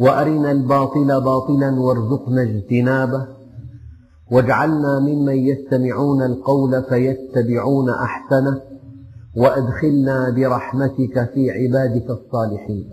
وأرنا 0.00 0.50
الباطل 0.50 1.20
باطلا 1.20 1.80
وارزقنا 1.80 2.42
اجتنابه. 2.42 3.28
واجعلنا 4.30 5.00
ممن 5.00 5.36
يستمعون 5.36 6.22
القول 6.22 6.82
فيتبعون 6.82 7.90
أحسنه. 7.90 8.60
وأدخلنا 9.36 10.30
برحمتك 10.30 11.30
في 11.34 11.50
عبادك 11.50 12.10
الصالحين. 12.10 12.90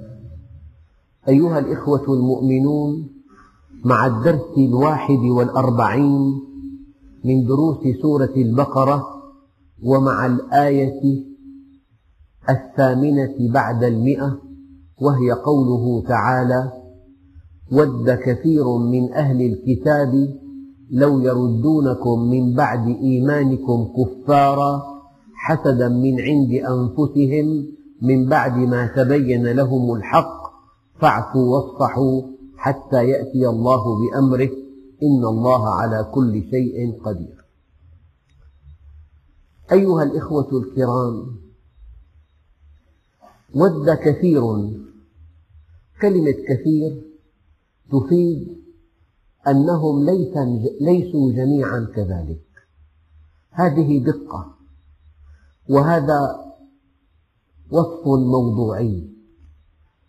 أيها 1.27 1.59
الإخوة 1.59 2.13
المؤمنون 2.13 3.09
مع 3.85 4.05
الدرس 4.05 4.57
الواحد 4.57 5.19
والأربعين 5.19 6.41
من 7.25 7.45
دروس 7.45 7.77
سورة 8.01 8.33
البقرة 8.37 9.07
ومع 9.83 10.25
الآية 10.25 11.23
الثامنة 12.49 13.35
بعد 13.53 13.83
المئة 13.83 14.37
وهي 15.01 15.31
قوله 15.31 16.07
تعالى 16.07 16.80
ود 17.71 18.11
كثير 18.11 18.77
من 18.77 19.13
أهل 19.13 19.41
الكتاب 19.41 20.37
لو 20.91 21.19
يردونكم 21.19 22.29
من 22.29 22.53
بعد 22.53 22.87
إيمانكم 22.87 23.93
كفارا 23.97 24.83
حسدا 25.33 25.89
من 25.89 26.21
عند 26.21 26.51
أنفسهم 26.51 27.67
من 28.01 28.29
بعد 28.29 28.57
ما 28.57 28.87
تبين 28.87 29.47
لهم 29.47 29.95
الحق 29.95 30.41
فاعفوا 30.99 31.55
واصفحوا 31.55 32.21
حتى 32.57 33.05
يأتي 33.09 33.47
الله 33.47 33.83
بأمره 33.99 34.49
إن 35.03 35.25
الله 35.25 35.69
على 35.69 36.09
كل 36.13 36.43
شيء 36.51 37.01
قدير. 37.05 37.45
أيها 39.71 40.03
الإخوة 40.03 40.49
الكرام 40.57 41.35
ود 43.55 43.89
كثير 43.89 44.41
كلمة 46.01 46.35
كثير 46.49 47.10
تفيد 47.91 48.61
أنهم 49.47 50.05
ليسوا 50.81 51.31
جميعا 51.31 51.87
كذلك. 51.95 52.41
هذه 53.51 54.03
دقة. 54.03 54.55
وهذا 55.69 56.45
وصف 57.71 58.07
موضوعي. 58.07 59.09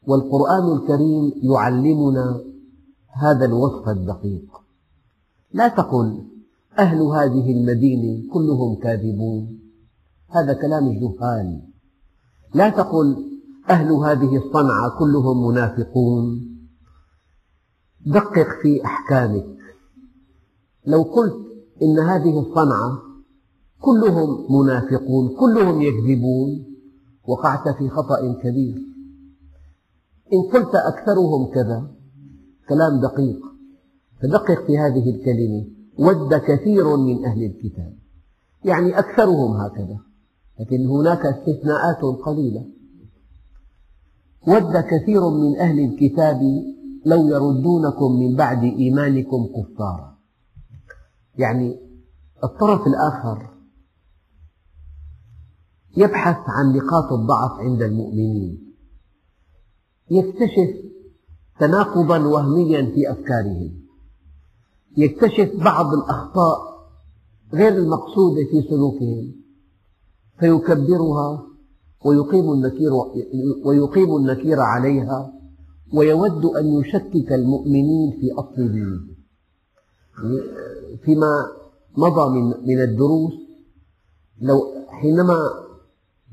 والقرآن 0.07 0.73
الكريم 0.77 1.33
يعلمنا 1.43 2.45
هذا 3.13 3.45
الوصف 3.45 3.89
الدقيق. 3.89 4.61
لا 5.53 5.69
تقل 5.69 6.25
أهل 6.79 7.03
هذه 7.03 7.53
المدينة 7.53 8.33
كلهم 8.33 8.75
كاذبون. 8.75 9.59
هذا 10.29 10.53
كلام 10.53 10.87
الجهال 10.87 11.63
لا 12.55 12.71
تقل 12.71 13.17
أهل 13.71 13.93
هذه 13.93 14.37
الصنعة 14.37 14.99
كلهم 14.99 15.49
منافقون. 15.49 16.52
دقق 18.07 18.63
في 18.63 18.85
أحكامك. 18.85 19.47
لو 20.87 21.03
قلت 21.03 21.35
إن 21.83 21.99
هذه 21.99 22.41
الصنعة 22.41 23.03
كلهم 23.81 24.47
منافقون 24.61 25.37
كلهم 25.37 25.83
يكذبون 25.83 26.65
وقعت 27.25 27.69
في 27.79 27.89
خطأ 27.89 28.33
كبير. 28.43 28.77
إن 30.33 30.43
قلت 30.53 30.75
أكثرهم 30.75 31.51
كذا 31.55 31.91
كلام 32.69 33.01
دقيق. 33.01 33.41
فدقق 34.23 34.67
في 34.67 34.79
هذه 34.79 35.11
الكلمة 35.11 35.67
ود 35.99 36.35
كثير 36.35 36.97
من 36.97 37.25
أهل 37.25 37.45
الكتاب. 37.45 37.95
يعني 38.65 38.99
أكثرهم 38.99 39.57
هكذا 39.57 39.99
لكن 40.61 40.87
هناك 40.87 41.27
استثناءات 41.27 42.03
قليلة. 42.03 42.67
ود 44.49 44.77
كثير 44.77 45.29
من 45.31 45.57
أهل 45.57 45.81
الكتاب 45.81 46.41
لو 47.07 47.27
يردونكم 47.27 48.13
من 48.13 48.37
بعد 48.37 48.65
إيمانكم 48.65 49.47
كفارا. 49.47 50.19
يعني 51.39 51.81
الطرف 52.45 52.87
الآخر 52.87 53.51
يبحث 55.97 56.37
عن 56.49 56.77
نقاط 56.77 57.13
الضعف 57.13 57.61
عند 57.61 57.83
المؤمنين. 57.83 58.75
يكتشف 60.11 60.93
تناقضا 61.61 62.19
وهميا 62.19 62.83
في 62.95 63.11
أفكارهم. 63.11 63.83
يكتشف 64.97 65.65
بعض 65.65 65.87
الأخطاء 65.95 66.59
غير 67.53 67.73
المقصودة 67.73 68.45
في 68.51 68.69
سلوكهم. 68.71 69.33
فيكبرها 70.39 71.47
ويقيم 72.05 72.53
النكير, 72.53 72.91
ويقيم 73.65 74.17
النكير 74.17 74.61
عليها. 74.61 75.42
ويود 75.93 76.45
أن 76.45 76.67
يشكك 76.67 77.33
المؤمنين 77.33 78.11
في 78.21 78.33
أصل 78.33 78.73
دينه 78.73 79.01
فيما 81.05 81.47
مضى 81.97 82.41
من 82.41 82.55
من 82.67 82.83
الدروس 82.83 83.33
لو 84.41 84.63
حينما 84.89 85.39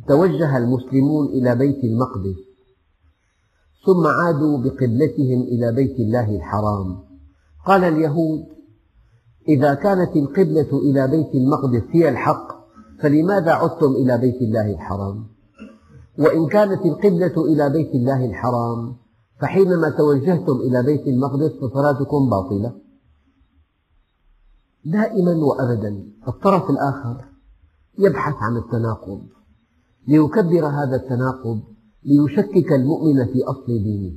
توجه 0.07 0.57
المسلمون 0.57 1.27
إلى 1.27 1.55
بيت 1.55 1.83
المقدس 1.83 2.39
ثم 3.85 4.07
عادوا 4.07 4.57
بقبلتهم 4.57 5.41
إلى 5.41 5.71
بيت 5.71 5.99
الله 5.99 6.35
الحرام 6.35 6.99
قال 7.65 7.83
اليهود 7.83 8.45
إذا 9.47 9.73
كانت 9.73 10.15
القبلة 10.15 10.79
إلى 10.79 11.07
بيت 11.07 11.35
المقدس 11.35 11.83
هي 11.91 12.09
الحق 12.09 12.59
فلماذا 13.01 13.51
عدتم 13.51 13.91
إلى 13.91 14.17
بيت 14.17 14.41
الله 14.41 14.71
الحرام؟ 14.71 15.27
وإن 16.19 16.47
كانت 16.47 16.85
القبلة 16.85 17.45
إلى 17.45 17.69
بيت 17.69 17.95
الله 17.95 18.25
الحرام 18.25 18.95
فحينما 19.39 19.89
توجهتم 19.89 20.55
إلى 20.55 20.83
بيت 20.83 21.07
المقدس 21.07 21.51
فصلاتكم 21.61 22.29
باطلة؟ 22.29 22.73
دائما 24.85 25.31
وأبدا 25.31 26.03
الطرف 26.27 26.69
الآخر 26.69 27.25
يبحث 27.97 28.35
عن 28.35 28.57
التناقض 28.57 29.21
ليكبر 30.07 30.65
هذا 30.65 30.95
التناقض 30.95 31.61
ليشكك 32.03 32.73
المؤمن 32.73 33.25
في 33.25 33.43
أصل 33.43 33.65
دينه. 33.67 34.13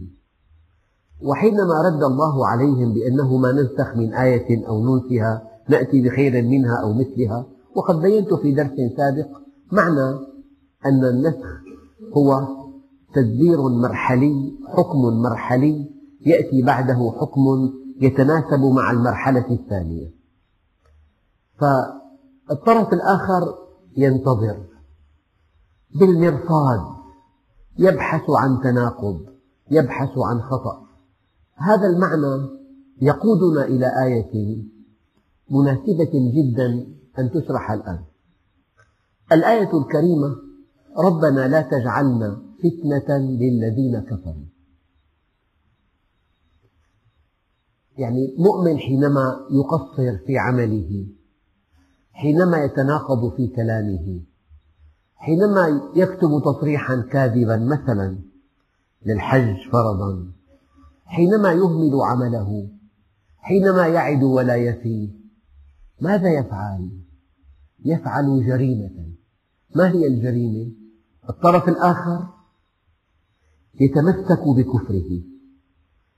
وحينما 1.23 1.83
رد 1.87 2.03
الله 2.03 2.47
عليهم 2.47 2.95
بأنه 2.95 3.37
ما 3.37 3.53
ننسخ 3.53 3.97
من 3.97 4.15
آية 4.15 4.69
أو 4.69 4.85
ننسها 4.85 5.49
نأتي 5.69 6.03
بخير 6.03 6.43
منها 6.43 6.77
أو 6.83 6.93
مثلها 6.93 7.47
وقد 7.75 8.01
بينت 8.01 8.35
في 8.35 8.53
درس 8.53 8.97
سابق 8.97 9.29
معنى 9.73 10.19
أن 10.87 11.05
النسخ 11.05 11.47
هو 12.17 12.62
تدبير 13.15 13.69
مرحلي 13.69 14.59
حكم 14.69 14.99
مرحلي 14.99 15.91
يأتي 16.27 16.63
بعده 16.63 17.13
حكم 17.21 17.41
يتناسب 18.01 18.61
مع 18.61 18.91
المرحلة 18.91 19.51
الثانية. 19.51 20.11
فالطرف 21.59 22.93
الآخر 22.93 23.55
ينتظر 23.97 24.67
بالمرصاد 25.95 26.81
يبحث 27.79 28.31
عن 28.31 28.61
تناقض 28.61 29.21
يبحث 29.71 30.19
عن 30.19 30.41
خطأ. 30.41 30.87
هذا 31.57 31.87
المعنى 31.87 32.49
يقودنا 33.03 33.65
إلى 33.65 33.87
آية 34.05 34.63
مناسبة 35.51 36.13
جدا 36.37 36.87
أن 37.19 37.31
تشرح 37.31 37.71
الآن. 37.71 38.05
الآية 39.33 39.79
الكريمة 39.79 40.37
ربنا 40.99 41.49
لا 41.49 41.63
تجعلنا 41.63 42.43
فتنة 42.63 43.19
للذين 43.19 44.01
كفروا 44.01 44.45
يعني 47.99 48.35
مؤمن 48.39 48.79
حينما 48.79 49.47
يقصر 49.51 50.19
في 50.27 50.39
عمله 50.39 51.07
حينما 52.13 52.65
يتناقض 52.65 53.37
في 53.37 53.49
كلامه 53.49 54.21
حينما 55.15 55.91
يكتب 55.97 56.43
تصريحا 56.45 57.01
كاذبا 57.01 57.57
مثلا 57.57 58.19
للحج 59.07 59.71
فرضا 59.73 60.33
حينما 61.05 61.53
يهمل 61.53 62.01
عمله 62.03 62.69
حينما 63.37 63.87
يعد 63.87 64.23
ولا 64.23 64.57
يفي 64.57 65.11
ماذا 66.01 66.29
يفعل؟ 66.29 66.91
يفعل 67.85 68.47
جريمة 68.47 69.13
ما 69.77 69.91
هي 69.91 70.07
الجريمة؟ 70.07 70.73
الطرف 71.29 71.69
الآخر 71.69 72.42
يتمسك 73.81 74.43
بكفره 74.57 75.23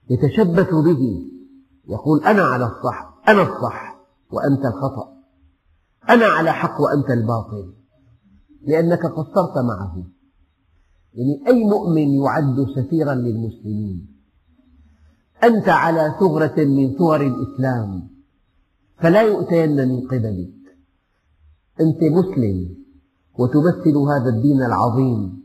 يتشبث 0.09 0.69
به 0.73 1.31
يقول 1.87 2.23
أنا 2.23 2.41
على 2.41 2.65
الصح 2.65 3.23
أنا 3.27 3.41
الصح 3.41 3.95
وأنت 4.31 4.65
الخطأ 4.65 5.15
أنا 6.09 6.25
على 6.25 6.51
حق 6.51 6.81
وأنت 6.81 7.09
الباطل 7.09 7.73
لأنك 8.67 9.05
قصرت 9.05 9.57
معه. 9.57 10.03
يعني 11.13 11.47
أي 11.47 11.63
مؤمن 11.63 12.09
يعد 12.09 12.65
سفيرا 12.75 13.13
للمسلمين؟ 13.13 14.07
أنت 15.43 15.69
على 15.69 16.15
ثغرة 16.19 16.63
من 16.63 16.97
ثغر 16.97 17.21
الإسلام 17.21 18.09
فلا 18.97 19.21
يؤتين 19.21 19.87
من 19.87 20.07
قبلك. 20.07 20.53
أنت 21.81 22.03
مسلم 22.03 22.75
وتمثل 23.39 23.97
هذا 23.97 24.29
الدين 24.29 24.63
العظيم 24.63 25.43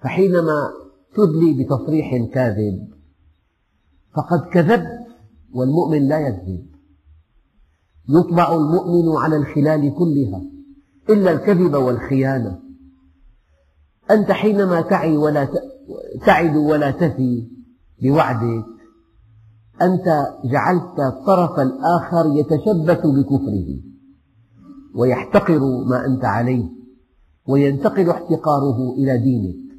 فحينما 0.00 0.72
تدلي 1.14 1.64
بتصريح 1.64 2.16
كاذب. 2.34 2.88
فقد 4.16 4.40
كذبت 4.52 5.06
والمؤمن 5.54 6.08
لا 6.08 6.18
يكذب. 6.18 6.66
يطبع 8.08 8.54
المؤمن 8.54 9.16
على 9.16 9.36
الخلال 9.36 9.94
كلها 9.94 10.42
إلا 11.10 11.32
الكذب 11.32 11.74
والخيانة. 11.74 12.60
أنت 14.10 14.32
حينما 14.32 14.80
تعي 14.80 15.16
ولا 15.16 15.48
تعد 16.26 16.56
ولا 16.56 16.90
تفي 16.90 17.48
بوعدك 18.02 18.64
أنت 19.82 20.04
جعلت 20.44 21.00
الطرف 21.00 21.60
الآخر 21.60 22.26
يتشبث 22.36 23.06
بكفره 23.06 23.80
ويحتقر 24.94 25.60
ما 25.90 26.06
أنت 26.06 26.24
عليه 26.24 26.68
وينتقل 27.48 28.10
احتقاره 28.10 28.92
إلى 28.98 29.18
دينك. 29.18 29.71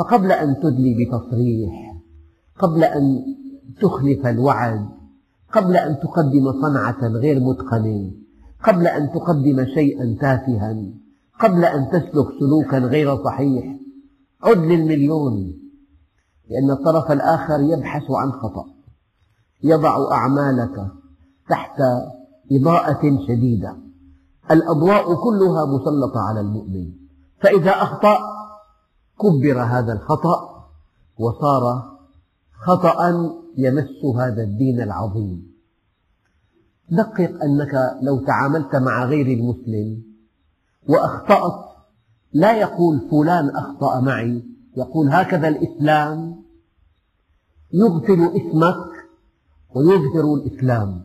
فقبل 0.00 0.32
أن 0.32 0.56
تدلي 0.60 0.94
بتصريح 0.94 1.96
قبل 2.58 2.84
أن 2.84 3.22
تخلف 3.80 4.26
الوعد 4.26 4.88
قبل 5.52 5.76
أن 5.76 5.98
تقدم 6.00 6.62
صنعة 6.62 7.06
غير 7.06 7.40
متقنة 7.40 8.12
قبل 8.64 8.86
أن 8.86 9.12
تقدم 9.12 9.64
شيئا 9.74 10.16
تافها 10.20 10.76
قبل 11.40 11.64
أن 11.64 11.88
تسلك 11.88 12.26
سلوكا 12.40 12.78
غير 12.78 13.24
صحيح 13.24 13.76
عد 14.42 14.58
للمليون 14.58 15.54
لأن 16.50 16.70
الطرف 16.70 17.12
الآخر 17.12 17.60
يبحث 17.60 18.10
عن 18.10 18.32
خطأ 18.32 18.64
يضع 19.64 20.12
أعمالك 20.12 20.86
تحت 21.50 21.80
إضاءة 22.52 23.02
شديدة 23.28 23.76
الأضواء 24.50 25.14
كلها 25.14 25.64
مسلطة 25.66 26.20
على 26.20 26.40
المؤمن 26.40 26.92
فإذا 27.40 27.70
أخطأ 27.70 28.39
كبر 29.22 29.62
هذا 29.62 29.92
الخطأ 29.92 30.66
وصار 31.18 31.90
خطأ 32.60 33.08
يمس 33.56 34.04
هذا 34.16 34.42
الدين 34.42 34.80
العظيم. 34.80 35.50
دقق 36.90 37.42
أنك 37.42 37.98
لو 38.02 38.24
تعاملت 38.26 38.76
مع 38.76 39.04
غير 39.04 39.26
المسلم 39.26 40.02
وأخطأت 40.88 41.70
لا 42.32 42.52
يقول 42.60 43.08
فلان 43.10 43.48
أخطأ 43.56 44.00
معي 44.00 44.44
يقول 44.76 45.08
هكذا 45.08 45.48
الإسلام. 45.48 46.42
يبطل 47.72 48.30
اسمك 48.36 48.90
ويظهر 49.74 50.34
الإسلام. 50.34 51.02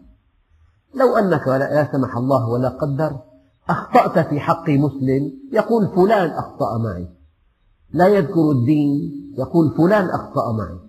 لو 0.96 1.16
أنك 1.18 1.48
لا 1.48 1.92
سمح 1.92 2.18
الله 2.18 2.50
ولا 2.50 2.70
قدر 2.70 3.20
أخطأت 3.70 4.28
في 4.28 4.40
حق 4.40 4.70
مسلم 4.70 5.34
يقول 5.52 5.88
فلان 5.88 6.30
أخطأ 6.30 6.78
معي. 6.78 7.15
لا 7.94 8.08
يذكر 8.08 8.52
الدين. 8.52 9.12
يقول 9.38 9.72
فلان 9.78 10.06
أخطأ 10.10 10.52
معي. 10.52 10.80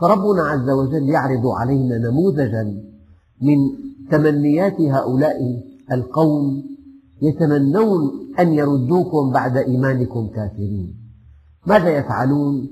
فربنا 0.00 0.42
عز 0.42 0.70
وجل 0.70 1.08
يعرض 1.08 1.46
علينا 1.46 1.98
نموذجا 1.98 2.82
من 3.42 3.56
تمنيات 4.10 4.80
هؤلاء 4.80 5.62
القوم 5.92 6.64
يتمنون 7.22 8.00
أن 8.38 8.52
يردوكم 8.52 9.32
بعد 9.32 9.56
إيمانكم 9.56 10.28
كافرين. 10.28 10.94
ماذا 11.66 11.88
يفعلون؟ 11.88 12.68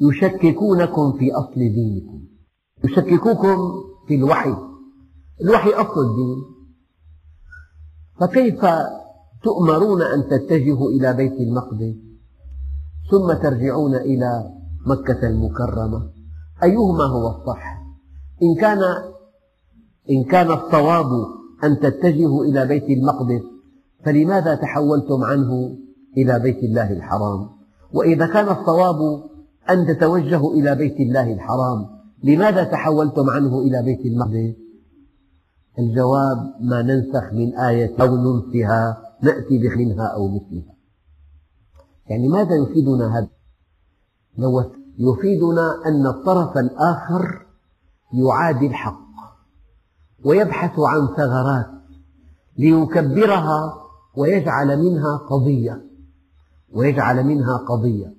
يشككونكم 0.00 1.12
في 1.12 1.32
أصل 1.32 1.54
دينكم. 1.54 2.22
يشككوكم 2.84 3.72
في 4.08 4.14
الوحي. 4.14 4.54
الوحي 5.40 5.70
أصل 5.70 6.00
الدين. 6.00 6.44
فكيف 8.20 8.64
تؤمرون 9.42 10.02
أن 10.02 10.28
تتجهوا 10.28 10.90
إلى 10.90 11.12
بيت 11.12 11.32
المقدس؟ 11.32 12.09
ثم 13.10 13.32
ترجعون 13.32 13.94
إلى 13.94 14.50
مكة 14.86 15.28
المكرمة. 15.28 16.10
أيهما 16.62 17.04
هو 17.04 17.28
الصح؟ 17.28 17.80
إن 18.42 18.60
كان 18.60 18.78
إن 20.10 20.24
كان 20.24 20.50
الصواب 20.50 21.06
أن 21.64 21.80
تتجهوا 21.80 22.44
إلى 22.44 22.66
بيت 22.66 22.90
المقدس 22.90 23.42
فلماذا 24.04 24.54
تحولتم 24.54 25.24
عنه 25.24 25.76
إلى 26.16 26.38
بيت 26.38 26.64
الله 26.64 26.92
الحرام؟ 26.92 27.48
وإذا 27.92 28.26
كان 28.26 28.48
الصواب 28.48 29.22
أن 29.70 29.86
تتوجهوا 29.86 30.54
إلى 30.54 30.74
بيت 30.74 31.00
الله 31.00 31.32
الحرام 31.32 31.86
لماذا 32.24 32.64
تحولتم 32.64 33.30
عنه 33.30 33.58
إلى 33.58 33.82
بيت 33.82 34.06
المقدس؟ 34.06 34.54
الجواب 35.78 36.54
ما 36.60 36.82
ننسخ 36.82 37.32
من 37.32 37.56
آية 37.56 37.94
أو 38.00 38.16
ننسها 38.16 39.02
نأتي 39.22 39.58
بمثلها 39.58 40.06
أو 40.06 40.28
مثلها. 40.28 40.74
يعني 42.10 42.28
ماذا 42.28 42.54
يفيدنا 42.56 43.18
هذا؟ 43.18 43.28
يفيدنا 44.98 45.82
أن 45.86 46.06
الطرف 46.06 46.58
الآخر 46.58 47.46
يعادي 48.12 48.66
الحق 48.66 49.10
ويبحث 50.24 50.78
عن 50.78 51.06
ثغرات 51.06 51.70
ليكبرها 52.58 53.74
ويجعل 54.16 54.82
منها 54.82 55.16
قضية 55.16 55.84
ويجعل 56.72 57.24
منها 57.24 57.56
قضية. 57.56 58.14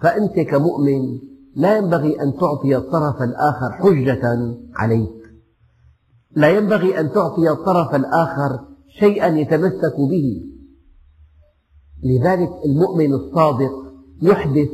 فأنت 0.00 0.40
كمؤمن 0.40 1.18
لا 1.56 1.76
ينبغي 1.76 2.22
أن 2.22 2.36
تعطي 2.36 2.76
الطرف 2.76 3.22
الآخر 3.22 3.72
حجة 3.72 4.54
عليك. 4.74 5.18
لا 6.30 6.48
ينبغي 6.50 7.00
أن 7.00 7.12
تعطي 7.12 7.50
الطرف 7.50 7.94
الآخر 7.94 8.60
شيئا 9.00 9.26
يتمسك 9.26 9.96
به. 10.10 10.57
لذلك 12.02 12.50
المؤمن 12.64 13.14
الصادق 13.14 13.72
يحدث 14.22 14.68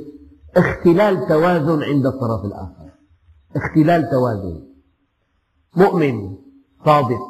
اختلال 0.56 1.28
توازن 1.28 1.82
عند 1.82 2.06
الطرف 2.06 2.44
الآخر. 2.44 2.90
اختلال 3.56 4.10
توازن. 4.10 4.60
مؤمن 5.76 6.36
صادق 6.84 7.20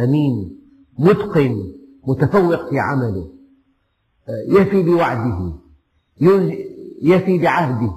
أمين 0.00 0.60
متقن 0.98 1.56
متفوق 2.06 2.70
في 2.70 2.78
عمله. 2.78 3.28
يفي 4.48 4.82
بوعده 4.82 5.52
يفي 7.02 7.38
بعهده. 7.38 7.96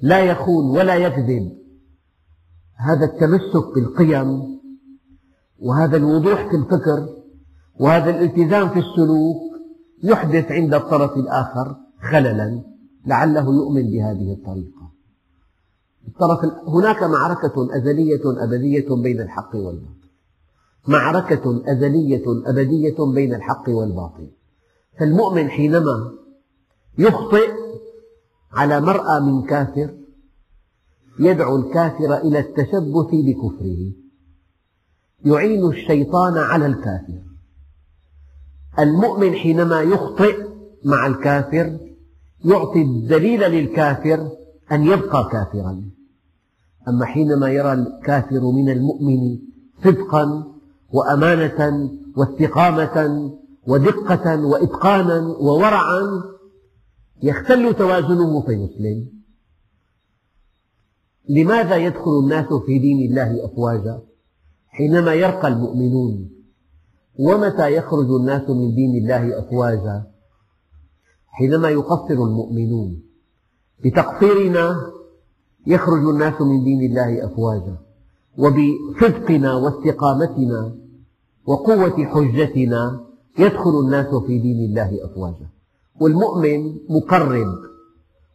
لا 0.00 0.20
يخون 0.20 0.78
ولا 0.78 0.96
يكذب. 0.96 1.52
هذا 2.76 3.04
التمسك 3.04 3.74
بالقيم 3.74 4.60
وهذا 5.58 5.96
الوضوح 5.96 6.50
في 6.50 6.56
الفكر 6.56 7.08
وهذا 7.80 8.10
الالتزام 8.10 8.68
في 8.68 8.78
السلوك 8.78 9.51
يحدث 10.02 10.52
عند 10.52 10.74
الطرف 10.74 11.16
الآخر 11.16 11.76
خللا 12.10 12.62
لعله 13.06 13.54
يؤمن 13.54 13.82
بهذه 13.82 14.32
الطريقة. 14.32 14.92
الطرف 16.08 16.38
هناك 16.68 17.02
معركة 17.02 17.76
أزلية 17.76 18.22
أبدية 18.44 18.94
بين 19.02 19.20
الحق 19.20 19.56
والباطل. 19.56 20.08
معركة 20.88 21.62
أزلية 21.66 22.22
أبدية 22.46 22.96
بين 23.14 23.34
الحق 23.34 23.68
والباطل. 23.68 24.30
فالمؤمن 24.98 25.48
حينما 25.48 26.12
يخطئ 26.98 27.52
على 28.52 28.80
مرأى 28.80 29.20
من 29.20 29.42
كافر 29.42 29.94
يدعو 31.18 31.56
الكافر 31.56 32.16
إلى 32.16 32.38
التشبث 32.38 33.10
بكفره. 33.12 33.92
يعين 35.24 35.68
الشيطان 35.68 36.38
على 36.38 36.66
الكافر. 36.66 37.31
المؤمن 38.78 39.34
حينما 39.34 39.80
يخطئ 39.80 40.46
مع 40.84 41.06
الكافر 41.06 41.78
يعطي 42.44 42.82
الدليل 42.82 43.40
للكافر 43.40 44.30
أن 44.72 44.86
يبقى 44.86 45.28
كافرا. 45.32 45.82
أما 46.88 47.04
حينما 47.04 47.48
يرى 47.48 47.72
الكافر 47.72 48.40
من 48.40 48.70
المؤمن 48.70 49.38
صدقا 49.84 50.44
وأمانة 50.92 51.90
واستقامة 52.16 53.30
ودقة 53.66 54.46
وإتقانا 54.46 55.18
وورعا 55.20 56.22
يختل 57.22 57.74
توازنه 57.74 58.40
فيسلم 58.40 59.08
لماذا 61.28 61.76
يدخل 61.76 62.18
الناس 62.22 62.46
في 62.66 62.78
دين 62.78 63.10
الله 63.10 63.44
أفواجا؟ 63.44 64.00
حينما 64.68 65.14
يرقى 65.14 65.48
المؤمنون 65.48 66.30
ومتى 67.18 67.76
يخرج 67.76 68.10
الناس 68.10 68.50
من 68.50 68.74
دين 68.74 69.02
الله 69.02 69.38
أفواجا؟ 69.38 70.02
حينما 71.26 71.68
يقصر 71.68 72.14
المؤمنون. 72.14 73.02
بتقصيرنا 73.84 74.90
يخرج 75.66 76.08
الناس 76.08 76.40
من 76.40 76.64
دين 76.64 76.90
الله 76.90 77.26
أفواجا. 77.26 77.76
وبصدقنا 78.38 79.54
واستقامتنا 79.54 80.74
وقوة 81.46 82.04
حجتنا 82.04 83.00
يدخل 83.38 83.80
الناس 83.84 84.14
في 84.14 84.38
دين 84.38 84.70
الله 84.70 85.04
أفواجا. 85.04 85.46
والمؤمن 86.00 86.76
مقرب 86.88 87.58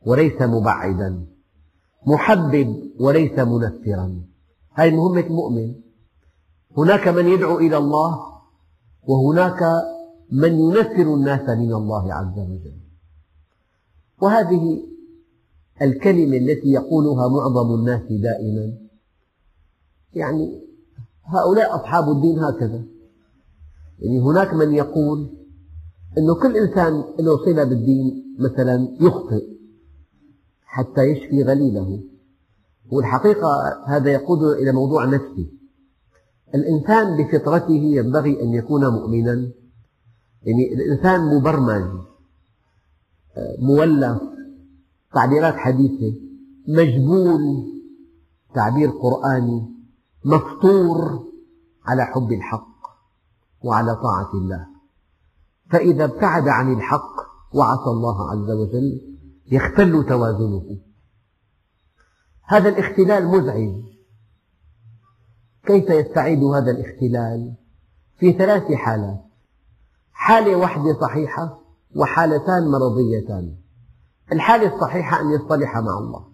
وليس 0.05 0.41
مبعدا. 0.41 1.25
محبب 2.07 2.75
وليس 2.99 3.39
منفرا. 3.39 4.21
هذه 4.73 4.95
مهمة 4.95 5.19
المؤمن 5.27 5.75
هناك 6.77 7.07
من 7.07 7.27
يدعو 7.27 7.57
إلى 7.57 7.77
الله 7.77 8.36
وهناك 9.07 9.63
من 10.31 10.59
ينفر 10.59 11.13
الناس 11.13 11.49
من 11.49 11.73
الله 11.73 12.13
عز 12.13 12.39
وجل. 12.39 12.77
وهذه 14.21 14.83
الكلمة 15.81 16.37
التي 16.37 16.69
يقولها 16.69 17.27
معظم 17.27 17.75
الناس 17.75 18.01
دائما 18.01 18.77
يعني 20.13 20.61
هؤلاء 21.23 21.75
أصحاب 21.75 22.09
الدين 22.09 22.39
هكذا. 22.39 22.83
يعني 23.99 24.19
هناك 24.19 24.53
من 24.53 24.73
يقول 24.73 25.29
أنه 26.17 26.35
كل 26.35 26.57
إنسان 26.57 27.03
له 27.19 27.45
صلة 27.45 27.63
بالدين 27.63 28.35
مثلا 28.39 28.97
يخطئ 29.01 29.43
حتى 30.65 31.01
يشفي 31.01 31.43
غليله. 31.43 32.03
والحقيقة 32.91 33.47
هذا 33.85 34.11
يقودنا 34.11 34.53
إلى 34.53 34.71
موضوع 34.71 35.05
نفسي. 35.05 35.56
الإنسان 36.55 37.17
بفطرته 37.17 37.73
ينبغي 37.73 38.43
أن 38.43 38.53
يكون 38.53 38.87
مؤمنا. 38.87 39.51
يعني 40.41 40.73
الإنسان 40.73 41.35
مبرمج 41.35 41.99
مولف 43.59 44.21
تعبيرات 45.13 45.53
حديثة 45.53 46.19
مجبول 46.67 47.41
تعبير 48.55 48.89
قرآني 48.89 49.61
مفطور 50.25 51.23
على 51.85 52.05
حب 52.05 52.31
الحق 52.31 52.77
وعلى 53.61 53.95
طاعة 53.95 54.33
الله. 54.33 54.67
فإذا 55.69 56.05
ابتعد 56.05 56.47
عن 56.47 56.73
الحق 56.73 57.15
وعصى 57.53 57.89
الله 57.89 58.31
عز 58.31 58.51
وجل 58.51 59.17
يختل 59.51 60.05
توازنه. 60.05 60.77
هذا 62.43 62.69
الاختلال 62.69 63.27
مزعج. 63.27 63.96
كيف 65.67 65.89
يستعيد 65.89 66.43
هذا 66.43 66.71
الاختلال؟ 66.71 67.53
في 68.17 68.33
ثلاث 68.33 68.71
حالات. 68.71 69.21
حالة 70.11 70.55
واحدة 70.55 70.99
صحيحة 71.01 71.59
وحالتان 71.95 72.67
مرضيتان. 72.67 73.55
الحالة 74.31 74.75
الصحيحة 74.75 75.21
أن 75.21 75.31
يصطلح 75.31 75.77
مع 75.77 75.99
الله 75.99 76.25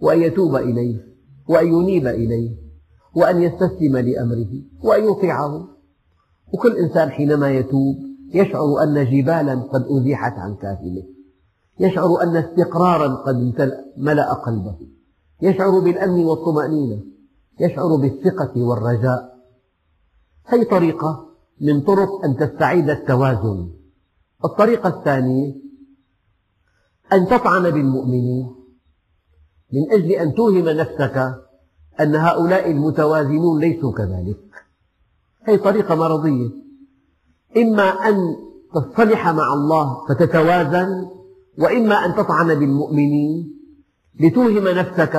وأن 0.00 0.22
يتوب 0.22 0.56
إليه 0.56 0.96
وأن 1.48 1.66
ينيب 1.66 2.06
إليه 2.06 2.56
وأن 3.14 3.42
يستسلم 3.42 3.96
لأمره 3.96 4.62
وأن 4.82 5.04
يطيعه. 5.04 5.68
وكل 6.52 6.76
إنسان 6.76 7.10
حينما 7.10 7.50
يتوب 7.50 7.96
يشعر 8.34 8.82
أن 8.82 9.04
جبالا 9.10 9.54
قد 9.54 9.86
أزيحت 9.90 10.32
عن 10.38 10.54
كاهله 10.54 11.04
يشعر 11.80 12.22
أن 12.22 12.36
استقرارا 12.36 13.14
قد 13.14 13.54
ملأ 13.96 14.32
قلبه. 14.32 14.76
يشعر 15.42 15.80
بالأمن 15.80 16.24
والطمأنينة. 16.24 17.11
يشعر 17.60 17.96
بالثقة 17.96 18.52
والرجاء. 18.56 19.32
هذه 20.44 20.62
طريقة 20.62 21.28
من 21.60 21.80
طرق 21.80 22.24
أن 22.24 22.36
تستعيد 22.36 22.90
التوازن. 22.90 23.70
الطريقة 24.44 24.88
الثانية 24.88 25.54
أن 27.12 27.26
تطعن 27.26 27.70
بالمؤمنين. 27.70 28.54
من 29.72 29.92
أجل 29.92 30.10
أن 30.10 30.34
توهم 30.34 30.68
نفسك 30.68 31.34
أن 32.00 32.14
هؤلاء 32.14 32.70
المتوازنون 32.70 33.60
ليسوا 33.60 33.92
كذلك. 33.92 34.40
هذه 35.42 35.56
طريقة 35.56 35.94
مرضية. 35.94 36.50
إما 37.56 37.82
أن 37.82 38.36
تصطلح 38.74 39.28
مع 39.28 39.52
الله 39.52 40.06
فتتوازن 40.08 41.08
وإما 41.58 41.94
أن 41.94 42.14
تطعن 42.14 42.54
بالمؤمنين 42.54 43.58
لتوهم 44.20 44.68
نفسك 44.68 45.16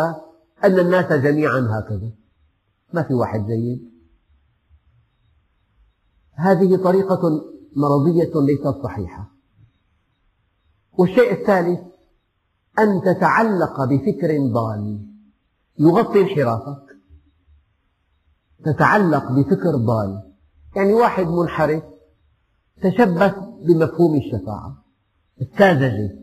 أن 0.63 0.79
الناس 0.79 1.13
جميعا 1.13 1.59
هكذا. 1.59 2.22
ما 2.93 3.03
في 3.03 3.13
واحد 3.13 3.45
جيد. 3.45 3.93
هذه 6.33 6.75
طريقة 6.75 7.45
مرضية 7.75 8.31
ليست 8.35 8.83
صحيحة. 8.83 9.31
والشيء 10.93 11.31
الثالث 11.31 11.79
أن 12.79 13.01
تتعلق 13.01 13.83
بفكر 13.83 14.47
ضال. 14.53 15.07
يغطي 15.79 16.21
انحرافك. 16.21 16.97
تتعلق 18.65 19.31
بفكر 19.31 19.75
ضال. 19.75 20.33
يعني 20.75 20.93
واحد 20.93 21.27
منحرف 21.27 21.83
تشبث 22.81 23.35
بمفهوم 23.67 24.15
الشفاعة. 24.15 24.83
الساذجة 25.41 26.19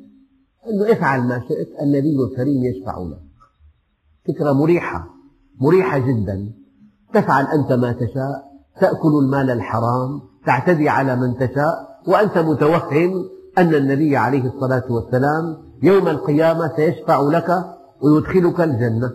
أنه 0.66 0.92
افعل 0.92 1.28
ما 1.28 1.44
شئت 1.48 1.68
النبي 1.82 2.16
الكريم 2.24 2.64
يشفع 2.64 2.98
لك. 2.98 3.22
فكرة 4.28 4.52
مريحة 4.52 5.10
مريحة 5.60 5.98
جدا. 5.98 6.59
تفعل 7.14 7.46
أنت 7.46 7.72
ما 7.72 7.92
تشاء 7.92 8.50
تأكل 8.80 9.08
المال 9.22 9.50
الحرام 9.50 10.20
تعتدي 10.46 10.88
على 10.88 11.16
من 11.16 11.34
تشاء 11.34 12.00
وأنت 12.06 12.38
متوهم 12.38 13.24
أن 13.58 13.74
النبي 13.74 14.16
عليه 14.16 14.44
الصلاة 14.44 14.84
والسلام 14.90 15.56
يوم 15.82 16.08
القيامة 16.08 16.72
سيشفع 16.76 17.20
لك 17.20 17.64
ويدخلك 18.02 18.60
الجنة. 18.60 19.10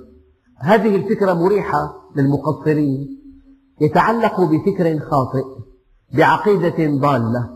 هذه 0.57 0.95
الفكرة 0.95 1.33
مريحة 1.33 1.93
للمقصرين. 2.15 3.07
يتعلق 3.81 4.41
بفكر 4.41 4.99
خاطئ 4.99 5.45
بعقيدة 6.13 6.99
ضالة 6.99 7.49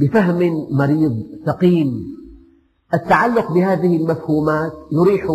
بفهم 0.00 0.66
مريض 0.70 1.22
سقيم. 1.46 2.18
التعلق 2.94 3.52
بهذه 3.52 3.96
المفهومات 3.96 4.72
يريح 4.92 5.26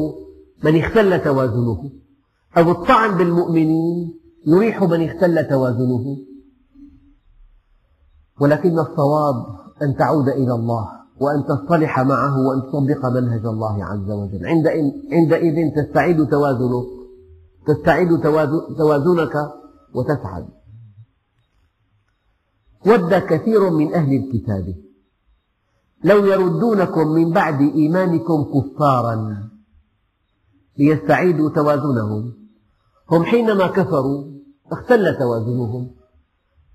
من 0.63 0.79
اختل 0.79 1.23
توازنه 1.23 1.91
أو 2.57 2.71
الطعن 2.71 3.17
بالمؤمنين 3.17 4.22
يريح 4.47 4.83
من 4.83 5.09
اختل 5.09 5.47
توازنه. 5.49 6.17
ولكن 8.41 8.79
الصواب 8.79 9.35
أن 9.81 9.95
تعود 9.95 10.29
إلى 10.29 10.53
الله 10.53 10.89
وأن 11.19 11.45
تصطلح 11.45 11.99
معه 11.99 12.39
وأن 12.39 12.61
تطبق 12.61 13.05
منهج 13.05 13.45
الله 13.45 13.85
عز 13.85 14.11
وجل. 14.11 14.45
عندئذ 15.11 15.71
تستعيد 15.75 16.29
توازنك 16.29 16.85
تستعيد 17.67 18.21
توازنك 18.77 19.35
وتسعد. 19.93 20.47
ود 22.87 23.13
كثير 23.13 23.69
من 23.69 23.93
أهل 23.93 24.13
الكتاب. 24.13 24.75
لو 26.03 26.25
يردونكم 26.25 27.07
من 27.07 27.31
بعد 27.31 27.61
إيمانكم 27.61 28.43
كفارا 28.43 29.43
ليستعيدوا 30.77 31.49
توازنهم. 31.49 32.33
هم 33.11 33.23
حينما 33.23 33.67
كفروا 33.67 34.32
اختل 34.71 35.17
توازنهم 35.17 35.91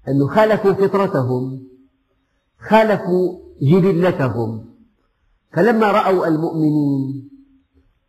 أنه 0.09 0.27
خالفوا 0.27 0.73
فطرتهم 0.73 1.69
خالفوا 2.69 3.39
جبلتهم. 3.63 4.65
فلما 5.53 5.93
رأوا 5.93 6.27
المؤمنين 6.27 7.31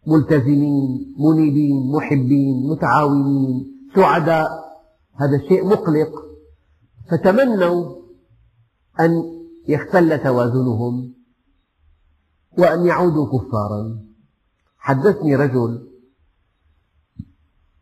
ملتزمين 0.08 1.16
منيبين 1.20 1.92
محبين 1.92 2.68
متعاونين 2.70 3.72
سعداء 3.96 4.50
هذا 5.16 5.36
الشيء 5.36 5.66
مقلق 5.66 6.12
فتمنوا 7.12 7.96
أن 9.00 9.24
يختل 9.68 10.24
توازنهم 10.24 11.14
وأن 12.58 12.86
يعودوا 12.86 13.26
كفارا. 13.26 14.00
حدثني 14.78 15.36
رجل 15.36 15.88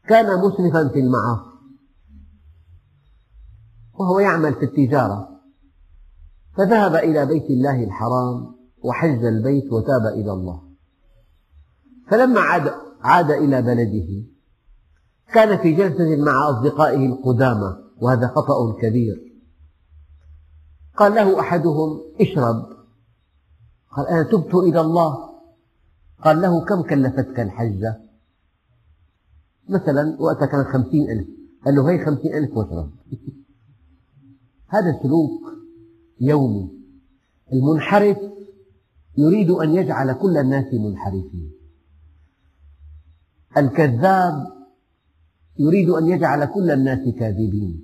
كان 0.08 0.40
مسرفا 0.40 0.88
في 0.88 1.00
المعاصي. 1.00 1.47
وهو 3.98 4.20
يعمل 4.20 4.54
في 4.54 4.66
التجارة. 4.66 5.30
فذهب 6.58 6.96
إلى 6.96 7.26
بيت 7.26 7.50
الله 7.50 7.84
الحرام 7.84 8.56
وحج 8.84 9.26
البيت 9.26 9.72
وتاب 9.74 10.06
إلى 10.06 10.32
الله. 10.32 10.62
فلما 12.12 12.42
عاد, 12.42 12.74
عاد 13.02 13.32
إلى 13.32 13.62
بلده 13.62 14.24
كان 15.34 15.58
في 15.58 15.74
جلسة 15.74 16.24
مع 16.24 16.50
أصدقائه 16.50 17.06
القدامى 17.06 17.78
وهذا 18.02 18.28
خطأ 18.28 18.74
كبير. 18.82 19.28
قال 20.98 21.16
له 21.16 21.40
أحدهم 21.40 22.02
اشرب. 22.22 22.66
قال 23.92 24.08
أنا 24.08 24.24
تبت 24.24 24.56
إلى 24.56 24.82
الله. 24.82 25.30
قال 26.24 26.42
له 26.42 26.66
كم 26.66 26.82
كلفتك 26.82 27.40
الحجة؟ 27.40 28.02
مثلا 29.70 30.18
وقتها 30.20 30.46
كان 30.46 30.64
خمسين 30.64 31.12
ألف. 31.12 31.28
قال 31.66 31.76
له 31.76 31.92
هي 31.92 32.06
خمسين 32.06 32.34
ألف 32.34 32.58
واشرب. 32.58 32.92
هذا 34.68 35.00
سلوك 35.04 35.42
يومي. 36.20 36.72
المنحرف 37.54 38.18
يريد 39.18 39.50
أن 39.50 39.76
يجعل 39.76 40.14
كل 40.14 40.38
الناس 40.38 40.74
منحرفين. 40.74 41.52
الكذاب 43.58 44.48
يريد 45.60 45.90
أن 45.90 46.08
يجعل 46.08 46.46
كل 46.46 46.72
الناس 46.72 47.00
كاذبين. 47.20 47.84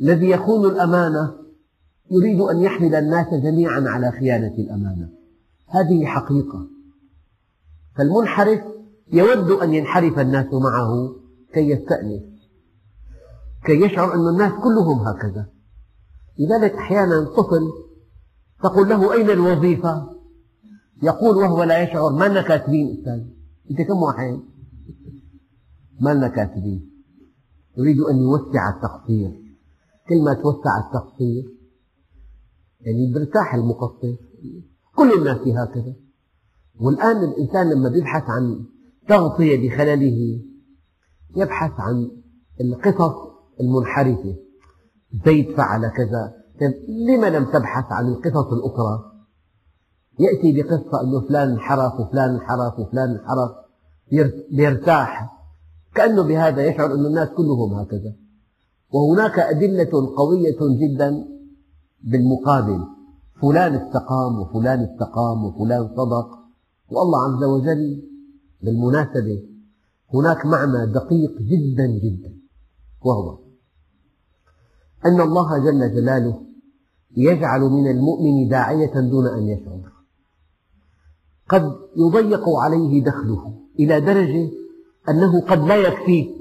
الذي 0.00 0.30
يخون 0.30 0.70
الأمانة 0.70 1.34
يريد 2.10 2.40
أن 2.40 2.58
يحمل 2.58 2.94
الناس 2.94 3.34
جميعا 3.34 3.80
على 3.80 4.12
خيانة 4.12 4.54
الأمانة. 4.58 5.08
هذه 5.66 6.04
حقيقة. 6.04 6.66
فالمنحرف 7.96 8.60
يود 9.12 9.50
أن 9.50 9.74
ينحرف 9.74 10.18
الناس 10.18 10.46
معه 10.52 11.16
كي 11.52 11.70
يستأنس 11.70 12.22
كي 13.64 13.72
يشعر 13.72 14.14
أن 14.14 14.28
الناس 14.28 14.52
كلهم 14.52 14.98
هكذا. 14.98 15.57
لذلك 16.38 16.72
أحيانا 16.72 17.24
طفل 17.24 17.72
تقول 18.62 18.88
له 18.88 19.12
أين 19.12 19.30
الوظيفة؟ 19.30 20.18
يقول 21.02 21.36
وهو 21.36 21.62
لا 21.62 21.82
يشعر 21.82 22.12
ما 22.12 22.28
لنا 22.28 22.42
كاتبين 22.42 22.98
أستاذ؟ 22.98 23.20
أنت 23.70 23.88
كم 23.88 24.02
واحد؟ 24.02 24.40
ما 26.00 26.14
لنا 26.14 26.28
كاتبين 26.28 26.90
يريد 27.78 28.00
أن 28.00 28.16
يوسع 28.16 28.76
التقصير. 28.76 29.30
كل 30.08 30.24
ما 30.24 30.34
توسع 30.34 30.86
التقصير 30.86 31.44
يعني 32.80 33.12
برتاح 33.14 33.54
المقصر. 33.54 34.14
كل 34.96 35.12
الناس 35.18 35.38
هكذا. 35.38 35.94
والآن 36.80 37.16
الإنسان 37.24 37.70
لما 37.70 37.96
يبحث 37.96 38.22
عن 38.30 38.64
تغطية 39.08 39.68
لخلله 39.68 40.40
يبحث 41.36 41.72
عن 41.78 42.10
القصص 42.60 43.14
المنحرفة. 43.60 44.47
زيد 45.24 45.56
فعل 45.56 45.88
كذا. 45.88 46.34
لما 46.88 47.26
لم 47.30 47.44
تبحث 47.44 47.84
عن 47.92 48.08
القصص 48.08 48.52
الأخرى؟ 48.52 49.12
يأتي 50.18 50.62
بقصة 50.62 51.00
أنه 51.00 51.20
فلان 51.28 51.50
انحرف 51.50 52.00
وفلان 52.00 52.30
انحرف 52.30 52.78
وفلان 52.78 53.10
انحرف 53.10 53.50
يرتاح 54.50 55.38
كأنه 55.94 56.22
بهذا 56.22 56.66
يشعر 56.66 56.94
أن 56.94 57.06
الناس 57.06 57.28
كلهم 57.28 57.74
هكذا. 57.74 58.14
وهناك 58.90 59.38
أدلة 59.38 60.14
قوية 60.16 60.58
جدا 60.80 61.24
بالمقابل. 62.04 62.84
فلان 63.42 63.74
استقام 63.74 64.38
وفلان 64.40 64.80
استقام 64.80 65.44
وفلان 65.44 65.88
صدق. 65.88 66.28
والله 66.90 67.18
عز 67.24 67.44
وجل 67.44 68.02
بالمناسبة 68.62 69.42
هناك 70.14 70.46
معنى 70.46 70.92
دقيق 70.92 71.38
جدا 71.42 71.86
جدا 71.86 72.34
وهو 73.04 73.47
أن 75.06 75.20
الله 75.20 75.58
جل 75.58 75.94
جلاله 75.94 76.40
يجعل 77.16 77.60
من 77.60 77.90
المؤمن 77.90 78.48
داعية 78.48 79.00
دون 79.00 79.26
أن 79.26 79.42
يشعر. 79.42 79.92
قد 81.48 81.72
يضيق 81.96 82.48
عليه 82.48 83.04
دخله 83.04 83.54
إلى 83.80 84.00
درجة 84.00 84.50
أنه 85.08 85.40
قد 85.40 85.58
لا 85.58 85.76
يكفيه. 85.76 86.38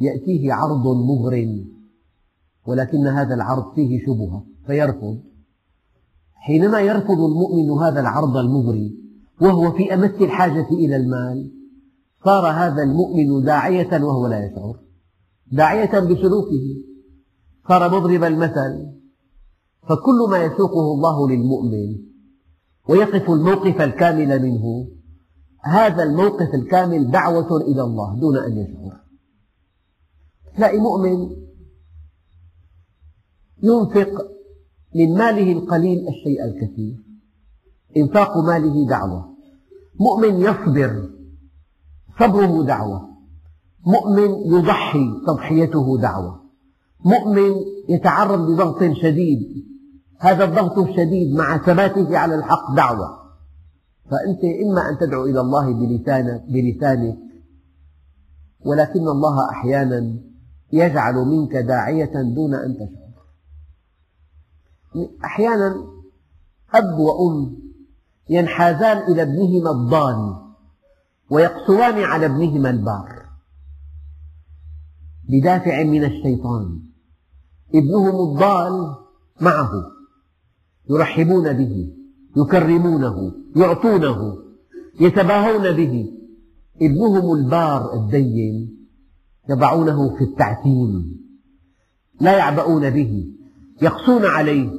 يأتيه 0.00 0.52
عرض 0.52 0.86
مغر 0.86 1.64
ولكن 2.66 3.06
هذا 3.06 3.34
العرض 3.34 3.74
فيه 3.74 4.06
شبهة 4.06 4.44
فيرفض. 4.66 5.20
حينما 6.34 6.80
يرفض 6.80 7.20
المؤمن 7.20 7.70
هذا 7.70 8.00
العرض 8.00 8.36
المغري 8.36 9.00
وهو 9.40 9.72
في 9.72 9.94
أمس 9.94 10.10
الحاجة 10.20 10.68
إلى 10.70 10.96
المال 10.96 11.52
صار 12.24 12.46
هذا 12.46 12.82
المؤمن 12.82 13.44
داعية 13.44 14.04
وهو 14.04 14.26
لا 14.26 14.46
يشعر. 14.46 14.76
داعية 15.52 16.00
بسلوكه. 16.00 16.89
صار 17.70 17.88
مضرب 17.88 18.24
المثل. 18.24 18.86
فكل 19.82 20.30
ما 20.30 20.44
يسوقه 20.44 20.94
الله 20.94 21.28
للمؤمن 21.28 21.98
ويقف 22.88 23.30
الموقف 23.30 23.80
الكامل 23.80 24.42
منه 24.42 24.88
هذا 25.60 26.02
الموقف 26.02 26.54
الكامل 26.54 27.10
دعوة 27.10 27.56
إلى 27.56 27.82
الله 27.82 28.20
دون 28.20 28.36
أن 28.36 28.58
يشعر. 28.58 29.00
تلاقي 30.56 30.78
مؤمن 30.78 31.30
ينفق 33.62 34.26
من 34.94 35.14
ماله 35.14 35.52
القليل 35.52 36.08
الشيء 36.08 36.44
الكثير 36.44 36.96
إنفاق 37.96 38.38
ماله 38.38 38.86
دعوة. 38.88 39.36
مؤمن 40.00 40.40
يصبر 40.40 41.10
صبره 42.20 42.64
دعوة. 42.64 43.10
مؤمن 43.86 44.30
يضحي 44.54 45.04
تضحيته 45.26 45.98
دعوة. 46.00 46.49
مؤمن 47.04 47.54
يتعرض 47.88 48.50
لضغط 48.50 48.78
شديد. 49.02 49.70
هذا 50.18 50.44
الضغط 50.44 50.78
الشديد 50.78 51.34
مع 51.34 51.58
ثباته 51.58 52.18
على 52.18 52.34
الحق 52.34 52.74
دعوة. 52.76 53.20
فأنت 54.10 54.44
إما 54.44 54.88
أن 54.88 54.98
تدعو 54.98 55.24
إلى 55.24 55.40
الله 55.40 55.72
بلسانك, 56.48 57.18
ولكن 58.60 59.08
الله 59.08 59.50
أحيانا 59.50 60.18
يجعل 60.72 61.14
منك 61.14 61.56
داعية 61.56 62.22
دون 62.22 62.54
أن 62.54 62.74
تشعر. 62.74 63.10
أحيانا 65.24 65.76
أب 66.74 66.98
وأم 66.98 67.56
ينحازان 68.28 69.12
إلى 69.12 69.22
ابنهما 69.22 69.70
الضال 69.70 70.36
ويقسوان 71.30 72.04
على 72.04 72.26
ابنهما 72.26 72.70
البار. 72.70 73.20
بدافع 75.28 75.82
من 75.82 76.04
الشيطان. 76.04 76.89
ابنهم 77.74 78.30
الضال 78.30 78.94
معه 79.40 79.70
يرحبون 80.90 81.52
به 81.52 81.92
يكرمونه 82.36 83.32
يعطونه 83.56 84.38
يتباهون 85.00 85.72
به. 85.72 86.12
ابنهم 86.82 87.32
البار 87.32 87.94
الدين 87.94 88.86
يضعونه 89.48 90.16
في 90.16 90.24
التعتيم 90.24 91.20
لا 92.20 92.38
يعبؤون 92.38 92.90
به 92.90 93.26
يقسون 93.82 94.24
عليه. 94.24 94.70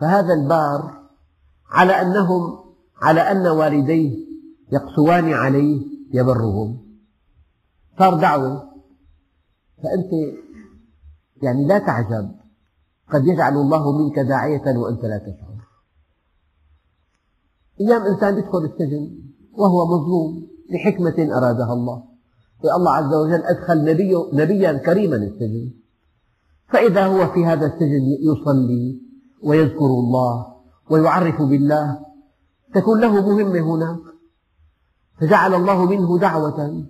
فهذا 0.00 0.34
البار 0.34 1.00
على 1.70 1.92
أنهم 1.92 2.58
على 3.02 3.20
أن 3.20 3.46
والديه 3.46 4.16
يقسوان 4.72 5.32
عليه 5.32 5.80
يبرهم. 6.12 6.78
صار 7.98 8.14
دعوة. 8.14 8.70
فأنت 9.82 10.10
يعني 11.42 11.64
لا 11.64 11.78
تعجب. 11.78 12.30
قد 13.12 13.26
يجعل 13.26 13.56
الله 13.56 13.98
منك 13.98 14.18
داعية 14.18 14.76
وأنت 14.76 15.04
لا 15.04 15.18
تشعر. 15.18 15.50
أيام 17.80 18.02
إنسان 18.02 18.38
يدخل 18.38 18.58
السجن 18.58 19.18
وهو 19.52 19.86
مظلوم 19.86 20.46
لحكمة 20.70 21.36
أرادها 21.38 21.72
الله. 21.72 22.02
الله 22.64 22.92
عز 22.92 23.14
وجل 23.14 23.42
أدخل 23.42 23.84
نبي 23.84 24.14
نبيا 24.32 24.72
كريما 24.72 25.16
السجن. 25.16 25.70
فإذا 26.68 27.06
هو 27.06 27.32
في 27.32 27.44
هذا 27.46 27.66
السجن 27.66 28.02
يصلي 28.22 29.00
ويذكر 29.42 29.86
الله 29.86 30.46
ويعرف 30.90 31.42
بالله. 31.42 32.00
تكون 32.74 33.00
له 33.00 33.12
مهمة 33.12 33.60
هناك. 33.60 34.00
فجعل 35.20 35.54
الله 35.54 35.84
منه 35.84 36.18
دعوة. 36.18 36.86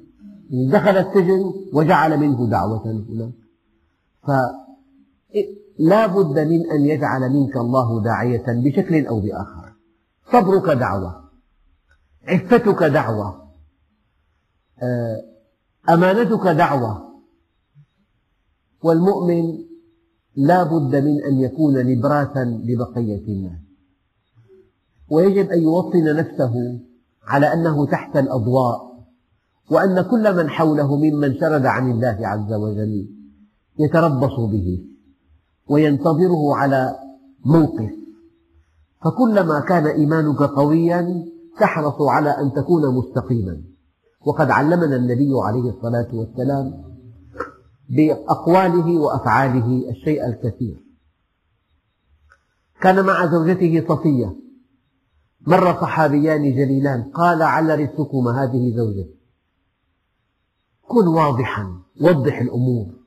يعني 0.50 0.70
دخل 0.70 0.96
السجن 0.96 1.54
وجعل 1.72 2.20
منه 2.20 2.46
دعوة 2.50 2.86
هناك. 2.86 3.39
فلا 4.26 6.06
بد 6.06 6.38
من 6.38 6.70
أن 6.70 6.80
يجعل 6.86 7.30
منك 7.30 7.56
الله 7.56 8.02
داعية 8.02 8.44
بشكل 8.48 9.06
أو 9.06 9.20
بآخر. 9.20 9.72
صبرك 10.32 10.76
دعوة. 10.78 11.24
عفتك 12.28 12.82
دعوة. 12.82 13.50
آه، 14.82 15.22
أمانتك 15.90 16.46
دعوة. 16.46 17.10
والمؤمن 18.82 19.58
لا 20.36 20.62
بد 20.62 20.96
من 20.96 21.24
أن 21.24 21.40
يكون 21.40 21.86
نبراسا 21.86 22.44
لبقية 22.44 23.24
الناس. 23.28 23.60
ويجب 25.10 25.50
أن 25.50 25.62
يوطن 25.62 26.16
نفسه 26.16 26.80
على 27.22 27.52
أنه 27.52 27.86
تحت 27.86 28.16
الأضواء 28.16 28.90
وأن 29.70 30.02
كل 30.02 30.36
من 30.36 30.50
حوله 30.50 30.96
ممن 30.96 31.40
شرد 31.40 31.66
عن 31.66 31.90
الله 31.90 32.18
عز 32.22 32.52
وجل 32.52 33.19
يتربص 33.78 34.40
به 34.40 34.86
وينتظره 35.68 36.56
على 36.56 36.96
موقف. 37.44 37.90
فكلما 39.04 39.60
كان 39.60 39.86
إيمانك 39.86 40.42
قويا 40.42 41.24
تحرص 41.60 42.02
على 42.02 42.30
أن 42.30 42.52
تكون 42.52 42.94
مستقيما. 42.94 43.62
وقد 44.26 44.50
علمنا 44.50 44.96
النبي 44.96 45.30
عليه 45.44 45.70
الصلاة 45.70 46.08
والسلام 46.14 46.84
بأقواله 47.88 48.98
وأفعاله 48.98 49.90
الشيء 49.90 50.26
الكثير. 50.26 50.84
كان 52.82 53.04
مع 53.04 53.26
زوجته 53.26 53.84
صفية. 53.88 54.36
مر 55.46 55.80
صحابيان 55.80 56.42
جليلان. 56.42 57.02
قال 57.02 57.42
على 57.42 57.74
رزقكما 57.74 58.44
هذه 58.44 58.76
زوجتي 58.76 59.20
كن 60.88 61.06
واضحا 61.06 61.80
وضح 62.00 62.40
الأمور. 62.40 62.99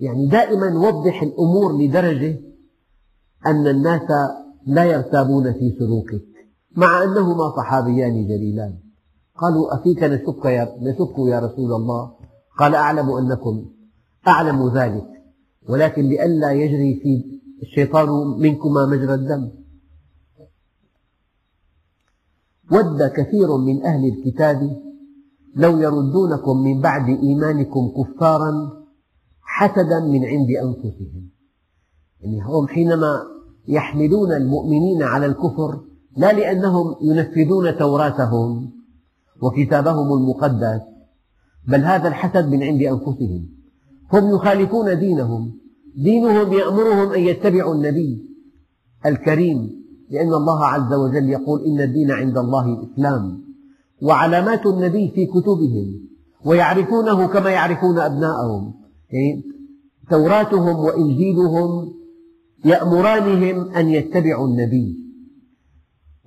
يعني 0.00 0.26
دائما 0.26 0.78
وضح 0.78 1.22
الأمور 1.22 1.72
لدرجة 1.78 2.40
أن 3.46 3.66
الناس 3.66 4.10
لا 4.66 4.84
يرتابون 4.84 5.52
في 5.52 5.76
سلوكك 5.78 6.24
مع 6.76 7.02
أنهما 7.02 7.56
صحابيان 7.56 8.26
جليلان. 8.26 8.78
قالوا 9.36 9.74
أفيك 9.74 10.02
نشك 10.02 10.44
يا, 10.44 10.76
نشك 10.80 11.18
يا 11.18 11.38
رسول 11.40 11.72
الله. 11.72 12.12
قال 12.58 12.74
أعلم 12.74 13.10
أنكم 13.10 13.64
أعلم 14.28 14.68
ذلك 14.68 15.06
ولكن 15.68 16.02
لئلا 16.02 16.52
يجري 16.52 17.00
في 17.02 17.40
الشيطان 17.62 18.08
منكما 18.38 18.86
مجرى 18.86 19.14
الدم. 19.14 19.50
ود 22.72 23.02
كثير 23.02 23.56
من 23.56 23.84
أهل 23.84 24.08
الكتاب 24.08 24.76
لو 25.56 25.78
يردونكم 25.78 26.56
من 26.56 26.80
بعد 26.80 27.08
إيمانكم 27.08 27.92
كفارا 27.96 28.83
حسدا 29.56 30.00
من 30.00 30.24
عند 30.24 30.48
أنفسهم. 30.64 31.30
يعني 32.20 32.40
هم 32.42 32.66
حينما 32.68 33.22
يحملون 33.68 34.32
المؤمنين 34.32 35.02
على 35.02 35.26
الكفر 35.26 35.80
لا 36.16 36.32
لأنهم 36.32 36.94
ينفذون 37.02 37.78
توراتهم 37.78 38.70
وكتابهم 39.42 40.12
المقدس 40.12 40.80
بل 41.68 41.80
هذا 41.80 42.08
الحسد 42.08 42.48
من 42.48 42.62
عند 42.62 42.82
أنفسهم. 42.82 43.48
هم 44.12 44.34
يخالفون 44.34 44.98
دينهم. 44.98 45.52
دينهم 45.96 46.52
يأمرهم 46.52 47.12
أن 47.12 47.20
يتبعوا 47.20 47.74
النبي 47.74 48.30
الكريم 49.06 49.70
لأن 50.10 50.34
الله 50.34 50.64
عز 50.64 50.92
وجل 50.92 51.28
يقول 51.28 51.64
إن 51.64 51.80
الدين 51.80 52.10
عند 52.10 52.38
الله 52.38 52.66
الإسلام. 52.66 53.44
وعلامات 54.02 54.66
النبي 54.66 55.12
في 55.14 55.26
كتبهم 55.26 56.08
ويعرفونه 56.44 57.26
كما 57.26 57.50
يعرفون 57.50 57.98
أبناءهم. 57.98 58.83
يعني 59.10 59.42
توراتهم 60.10 60.76
وإنجيلهم 60.76 61.94
يأمرانهم 62.64 63.74
أن 63.74 63.88
يتبعوا 63.88 64.48
النبي. 64.48 65.04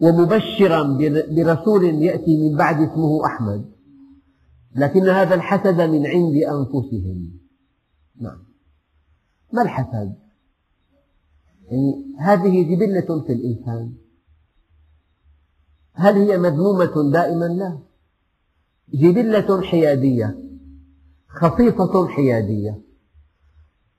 ومبشرا 0.02 0.98
برسول 1.30 1.84
يأتي 1.84 2.38
من 2.38 2.58
بعد 2.58 2.82
اسمه 2.82 3.26
أحمد. 3.26 3.66
لكن 4.76 5.10
هذا 5.10 5.36
الحسد 5.36 5.82
من 5.82 6.06
عند 6.08 6.36
أنفسهم. 6.36 7.32
نعم. 8.22 8.38
ما 9.54 9.62
الحسد؟ 9.62 10.16
يعني 11.64 12.06
هذه 12.20 12.64
جبلة 12.64 13.24
في 13.28 13.34
الإنسان. 13.34 13.94
هل 15.94 16.16
هي 16.16 16.38
مذمومة 16.38 17.12
دائما؟ 17.12 17.46
لا. 17.46 17.80
جبلة 18.94 19.62
حيادية. 19.62 20.47
خصيصة 21.42 22.08
حيادية. 22.08 22.82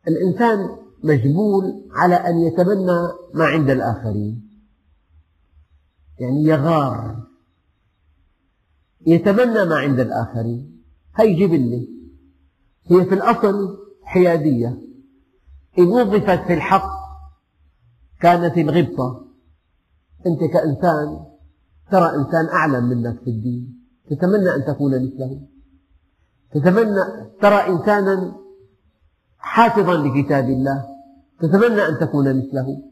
الإنسان 0.09 0.77
مجبول 1.05 1.89
على 1.93 2.15
أن 2.15 2.39
يتمنى 2.39 3.09
ما 3.35 3.45
عند 3.45 3.71
الآخرين. 3.71 4.49
يعني 6.21 6.45
يغار. 6.45 7.27
يتمنى 9.07 9.65
ما 9.65 9.77
عند 9.77 10.01
الآخرين. 10.01 10.83
هي 11.15 11.35
جبلة. 11.35 11.87
هي 12.85 13.05
في 13.05 13.15
الأصل 13.15 13.79
حيادية. 14.03 14.79
إن 15.79 15.87
وظفت 15.87 16.47
في 16.47 16.55
الحق 16.55 16.91
كانت 18.21 18.59
الغبطة. 18.59 19.29
أنت 20.27 20.41
كإنسان 20.53 21.27
ترى 21.91 22.15
إنسان 22.15 22.47
أعلم 22.47 22.85
منك 22.85 23.21
في 23.21 23.31
الدين. 23.31 23.85
تتمنى 24.11 24.55
أن 24.55 24.65
تكون 24.65 25.07
مثله. 25.07 25.58
تتمنى 26.55 27.05
ترى 27.41 27.69
إنسانا 27.69 28.37
حافظا 29.39 29.97
لكتاب 29.97 30.45
الله 30.45 30.85
تتمنى 31.41 31.89
أن 31.89 31.99
تكون 31.99 32.37
مثله. 32.39 32.83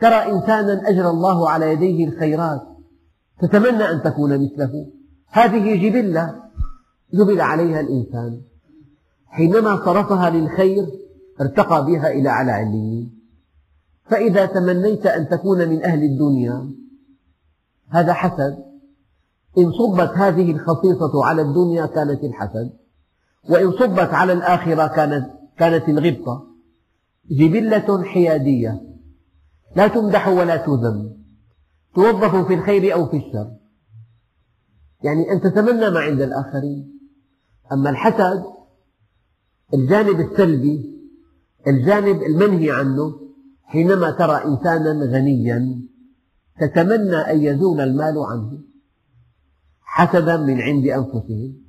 ترى 0.00 0.32
إنسانا 0.32 0.88
أجرى 0.88 1.08
الله 1.08 1.50
على 1.50 1.72
يديه 1.72 2.08
الخيرات 2.08 2.62
تتمنى 3.40 3.90
أن 3.90 4.02
تكون 4.02 4.44
مثله. 4.44 4.86
هذه 5.28 5.88
جبلة 5.88 6.42
جبل 7.14 7.40
عليها 7.40 7.80
الإنسان. 7.80 8.40
حينما 9.26 9.84
صرفها 9.84 10.30
للخير 10.30 10.86
ارتقى 11.40 11.86
بها 11.86 12.08
إلى 12.10 12.28
أعلى 12.28 12.52
عليين 12.52 13.14
فإذا 14.04 14.46
تمنيت 14.46 15.06
أن 15.06 15.28
تكون 15.28 15.68
من 15.68 15.84
أهل 15.84 16.02
الدنيا 16.02 16.70
هذا 17.88 18.12
حسد. 18.12 18.64
إن 19.58 19.72
صبت 19.72 20.10
هذه 20.10 20.52
الخصيصة 20.52 21.24
على 21.24 21.42
الدنيا 21.42 21.86
كانت 21.86 22.24
الحسد. 22.24 22.83
وإن 23.48 23.72
صبت 23.72 24.14
على 24.14 24.32
الآخرة 24.32 24.86
كانت, 24.86 25.30
كانت 25.58 25.88
الغبطة. 25.88 26.46
جبلة 27.30 28.02
حيادية. 28.04 28.80
لا 29.76 29.88
تمدح 29.88 30.28
ولا 30.28 30.56
تذم. 30.56 31.16
توظف 31.94 32.46
في 32.46 32.54
الخير 32.54 32.94
أو 32.94 33.06
في 33.06 33.16
الشر. 33.16 33.50
يعني 35.02 35.32
أن 35.32 35.40
تتمنى 35.40 35.90
ما 35.90 36.00
عند 36.00 36.20
الآخرين. 36.20 36.98
أما 37.72 37.90
الحسد 37.90 38.44
الجانب 39.74 40.20
السلبي 40.20 40.94
الجانب 41.66 42.22
المنهي 42.22 42.70
عنه 42.70 43.20
حينما 43.62 44.10
ترى 44.10 44.44
إنسانا 44.44 45.04
غنيا 45.04 45.80
تتمنى 46.60 47.16
أن 47.16 47.42
يزول 47.42 47.80
المال 47.80 48.18
عنه 48.18 48.58
حسدا 49.80 50.36
من 50.36 50.60
عند 50.60 50.86
أنفسهم. 50.86 51.63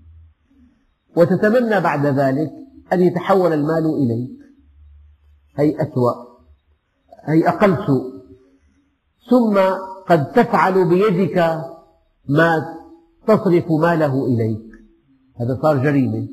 وتتمنى 1.18 1.80
بعد 1.82 2.06
ذلك 2.06 2.52
أن 2.94 3.02
يتحول 3.02 3.54
المال 3.54 3.86
إليك. 3.86 4.40
هي 5.56 5.76
أسوأ. 5.82 6.14
هي 7.26 7.48
أقل 7.48 7.86
سوء 7.88 8.16
ثم 9.30 9.60
قد 10.08 10.32
تفعل 10.32 10.90
بيدك 10.90 11.38
ما 12.30 12.76
تصرف 13.28 13.72
ماله 13.72 14.26
إليك. 14.26 14.66
هذا 15.40 15.60
صار 15.62 15.84
جريمة. 15.84 16.28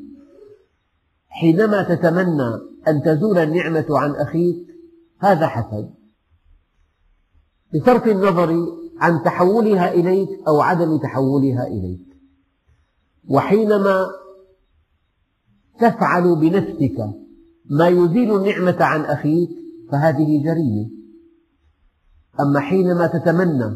حينما 1.29 1.83
تتمنى 1.83 2.55
أن 2.89 3.03
تزول 3.03 3.39
النعمة 3.39 3.87
عن 3.91 4.11
أخيك 4.11 4.67
هذا 5.19 5.47
حسد. 5.47 5.91
بصرف 7.75 8.07
النظر 8.07 8.67
عن 8.99 9.23
تحولها 9.23 9.95
إليك 9.95 10.29
أو 10.49 10.61
عدم 10.61 10.97
تحولها 10.99 11.67
إليك. 11.67 12.07
وحينما 13.29 14.07
تفعل 15.83 16.37
بنفسك 16.37 16.99
ما 17.71 17.89
يزيل 17.89 18.37
النعمة 18.37 18.77
عن 18.81 19.01
أخيك 19.01 19.51
فهذه 19.93 20.43
جريمة. 20.45 20.91
أما 22.41 22.61
حينما 22.61 23.07
تتمنى 23.07 23.75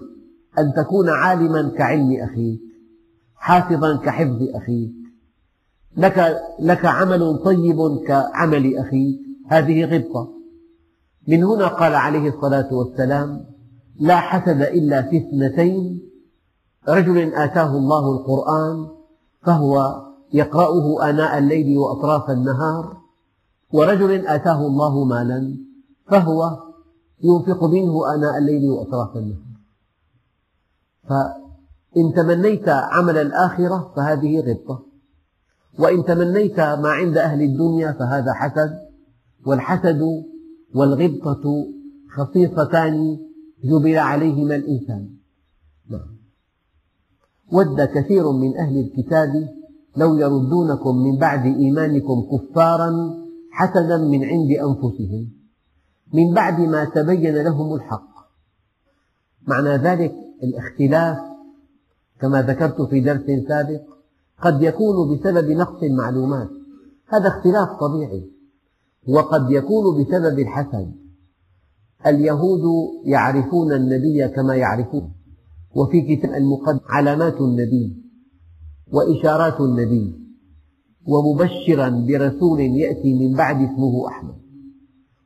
أن 0.59 0.73
تكون 0.77 1.09
عالما 1.09 1.69
كعلم 1.69 2.12
أخيك 2.23 2.61
حافظا 3.35 3.97
كحفظ 3.97 4.42
أخيك 4.55 4.92
لك, 5.97 6.37
لك 6.61 6.85
عمل 6.85 7.38
طيب 7.45 8.05
كعمل 8.07 8.77
أخيك 8.77 9.21
هذه 9.47 9.85
غبطة. 9.85 10.33
من 11.29 11.45
هنا 11.45 11.66
قال 11.66 11.95
عليه 11.95 12.29
الصلاة 12.29 12.75
والسلام 12.75 13.45
لا 14.01 14.16
حسد 14.16 14.62
إلا 14.62 15.03
في 15.03 15.16
اثنتين 15.16 16.03
رجل 16.88 17.35
آتاه 17.35 17.77
الله 17.77 18.12
القرآن 18.12 18.87
فهو 19.42 20.06
يقرأه 20.33 21.11
آناء 21.11 21.39
الليل 21.39 21.79
وأطراف 21.79 22.31
النهار 22.31 22.97
ورجل 23.73 24.27
آتاه 24.27 24.67
الله 24.67 25.05
مالا 25.05 25.57
فهو 26.07 26.59
ينفق 27.23 27.65
منه 27.65 28.15
آناء 28.15 28.39
الليل 28.39 28.71
وأطراف 28.71 29.17
النهار. 29.17 29.47
فإن 31.09 32.15
تمنيت 32.17 32.69
عمل 32.69 33.19
الآخرة 33.19 33.93
فهذه 33.97 34.41
غبطة 34.41 34.87
وإن 35.79 36.05
تمنيت 36.05 36.61
ما 36.61 36.89
عند 36.89 37.17
أهل 37.19 37.43
الدنيا 37.43 37.93
فهذا 37.93 38.33
حسد 38.33 38.79
والحسد 39.47 40.25
والغبطة 40.75 41.67
خصيصتان 42.17 43.19
جبل 43.65 43.99
عليهما 43.99 44.57
الإنسان. 44.57 45.09
نعم. 45.91 46.17
ود 47.53 47.81
كثير 47.81 48.33
من 48.33 48.57
أهل 48.57 48.79
الكتاب 48.79 49.49
لو 49.97 50.17
يردونكم 50.17 50.97
من 50.97 51.17
بعد 51.19 51.47
إيمانكم 51.47 52.27
كفارا 52.33 53.15
حسدا 53.51 53.97
من 53.97 54.25
عند 54.25 54.51
أنفسهم 54.51 55.29
من 56.13 56.35
بعد 56.35 56.61
ما 56.61 56.85
تبين 56.85 57.35
لهم 57.35 57.75
الحق. 57.75 58.17
معنى 59.47 59.69
ذلك 59.69 60.15
الاختلاف 60.43 61.19
كما 62.21 62.43
ذكرت 62.43 62.83
في 62.83 63.01
درس 63.01 63.49
سابق 63.49 63.81
قد 64.43 64.63
يكون 64.63 65.15
بسبب 65.15 65.51
نقص 65.51 65.83
المعلومات. 65.83 66.49
هذا 67.09 67.29
اختلاف 67.29 67.69
طبيعي 67.81 68.31
وقد 69.09 69.51
يكون 69.51 70.03
بسبب 70.03 70.39
الحسد. 70.39 70.93
اليهود 72.07 72.63
يعرفون 73.05 73.73
النبي 73.73 74.29
كما 74.29 74.55
يعرفون 74.57 75.13
وفي 75.75 76.17
كتاب 76.17 76.35
المقدم 76.35 76.81
علامات 76.89 77.41
النبي. 77.41 78.06
وإشارات 78.92 79.61
النبي 79.61 80.14
ومبشرا 81.07 81.88
برسول 81.88 82.61
يأتي 82.61 83.14
من 83.14 83.37
بعد 83.37 83.57
اسمه 83.57 84.09
أحمد. 84.09 84.35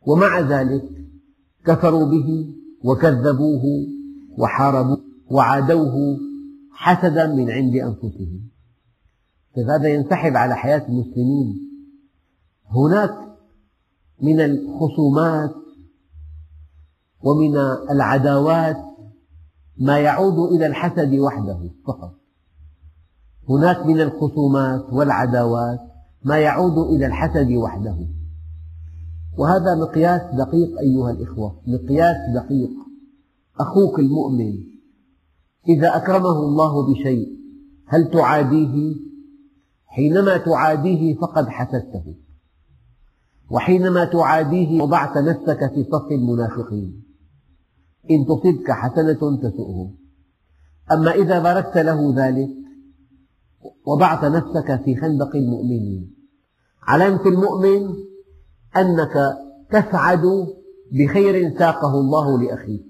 ومع 0.06 0.40
ذلك 0.40 0.84
كفروا 1.64 2.04
به 2.04 2.54
وكذبوه 2.84 3.62
وحاربوه 4.38 5.00
وعادوه 5.30 6.18
حسدا 6.72 7.26
من 7.26 7.50
عند 7.50 7.76
أنفسهم. 7.76 8.50
هذا 9.68 9.88
ينسحب 9.88 10.36
على 10.36 10.54
حياة 10.56 10.88
المسلمين. 10.88 11.70
هناك 12.66 13.14
من 14.22 14.40
الخصومات 14.40 15.54
ومن 17.22 17.56
العداوات 17.90 18.76
ما 19.78 19.98
يعود 19.98 20.52
إلى 20.52 20.66
الحسد 20.66 21.14
وحده 21.14 21.70
فقط. 21.86 22.19
هناك 23.50 23.86
من 23.86 24.00
الخصومات 24.00 24.92
والعداوات 24.92 25.80
ما 26.24 26.38
يعود 26.38 26.78
إلى 26.78 27.06
الحسد 27.06 27.52
وحده. 27.52 27.96
وهذا 29.38 29.74
مقياس 29.74 30.22
دقيق 30.34 30.78
أيها 30.78 31.10
الإخوة 31.10 31.60
مقياس 31.66 32.16
دقيق. 32.34 32.70
أخوك 33.60 33.98
المؤمن 33.98 34.52
إذا 35.68 35.96
أكرمه 35.96 36.38
الله 36.38 36.92
بشيء 36.92 37.28
هل 37.86 38.10
تعاديه؟ 38.10 38.94
حينما 39.86 40.36
تعاديه 40.36 41.14
فقد 41.14 41.48
حسدته. 41.48 42.14
وحينما 43.50 44.04
تعاديه 44.04 44.82
وضعت 44.82 45.18
نفسك 45.18 45.74
في 45.74 45.84
صف 45.84 46.12
المنافقين. 46.12 47.02
إن 48.10 48.26
تصبك 48.26 48.70
حسنة 48.70 49.36
تسؤهم. 49.36 49.94
أما 50.92 51.10
إذا 51.10 51.38
باركت 51.38 51.78
له 51.78 52.14
ذلك 52.16 52.50
وضعت 53.86 54.24
نفسك 54.24 54.82
في 54.84 54.96
خندق 54.96 55.36
المؤمنين. 55.36 56.14
علامة 56.82 57.26
المؤمن 57.26 57.94
أنك 58.76 59.38
تسعد 59.70 60.22
بخير 60.92 61.58
ساقه 61.58 62.00
الله 62.00 62.42
لأخيك. 62.42 62.86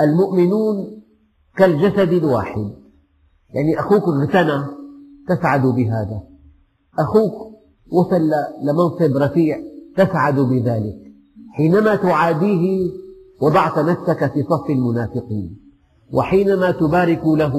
المؤمنون 0.00 1.02
كالجسد 1.56 2.12
الواحد. 2.12 2.72
يعني 3.50 3.80
أخوك 3.80 4.02
اغتنى 4.02 4.66
تسعد 5.28 5.66
بهذا. 5.66 6.22
أخوك 6.98 7.32
وصل 7.90 8.30
لمنصب 8.62 9.16
رفيع 9.16 9.58
تسعد 9.96 10.40
بذلك. 10.40 10.98
حينما 11.52 11.96
تعاديه 11.96 12.90
وضعت 13.42 13.78
نفسك 13.78 14.32
في 14.32 14.42
صف 14.42 14.70
المنافقين. 14.70 15.60
وحينما 16.12 16.70
تبارك 16.70 17.26
له 17.26 17.54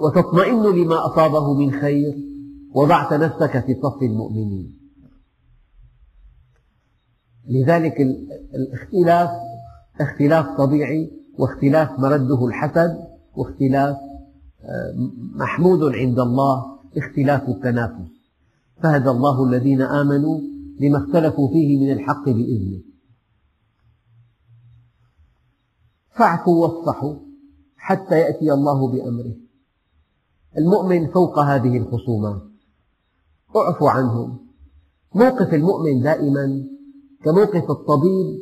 وتطمئن 0.00 0.62
لما 0.62 1.06
أصابه 1.06 1.54
من 1.54 1.80
خير. 1.80 2.14
وضعت 2.74 3.12
نفسك 3.12 3.66
في 3.66 3.74
صف 3.82 4.02
المؤمنين. 4.02 4.78
لذلك 7.48 8.00
الاختلاف 8.54 9.30
اختلاف 10.00 10.58
طبيعي 10.58 11.10
واختلاف 11.38 11.98
مرده 11.98 12.46
الحسد 12.46 12.96
واختلاف 13.36 13.96
آه، 14.64 14.94
محمود 15.34 15.94
عند 15.94 16.18
الله 16.18 16.64
اختلاف 16.96 17.48
التنافس. 17.48 18.10
فهدى 18.82 19.10
الله 19.10 19.44
الذين 19.44 19.82
آمنوا 19.82 20.40
لما 20.80 20.98
اختلفوا 20.98 21.48
فيه 21.52 21.84
من 21.84 21.92
الحق 21.92 22.24
بإذنه. 22.24 22.80
فاعفوا 26.10 26.66
واصفحوا. 26.66 27.14
حتى 27.84 28.18
يأتي 28.20 28.52
الله 28.52 28.88
بأمره. 28.88 29.34
المؤمن 30.58 31.06
فوق 31.06 31.38
هذه 31.38 31.76
الخصومات 31.76 32.42
اعفوا 33.56 33.90
عنهم. 33.90 34.38
موقف 35.14 35.54
المؤمن 35.54 36.02
دائما 36.02 36.64
كموقف 37.24 37.70
الطبيب 37.70 38.38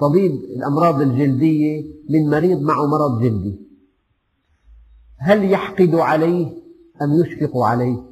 طبيب 0.00 0.32
الأمراض 0.32 1.00
الجلدية 1.00 1.84
من 2.10 2.30
مريض 2.30 2.60
معه 2.60 2.86
مرض 2.86 3.22
جلدي. 3.22 3.60
هل 5.18 5.50
يحقد 5.50 5.94
عليه 5.94 6.46
أم 7.02 7.20
يشفق 7.20 7.56
عليه؟ 7.56 8.02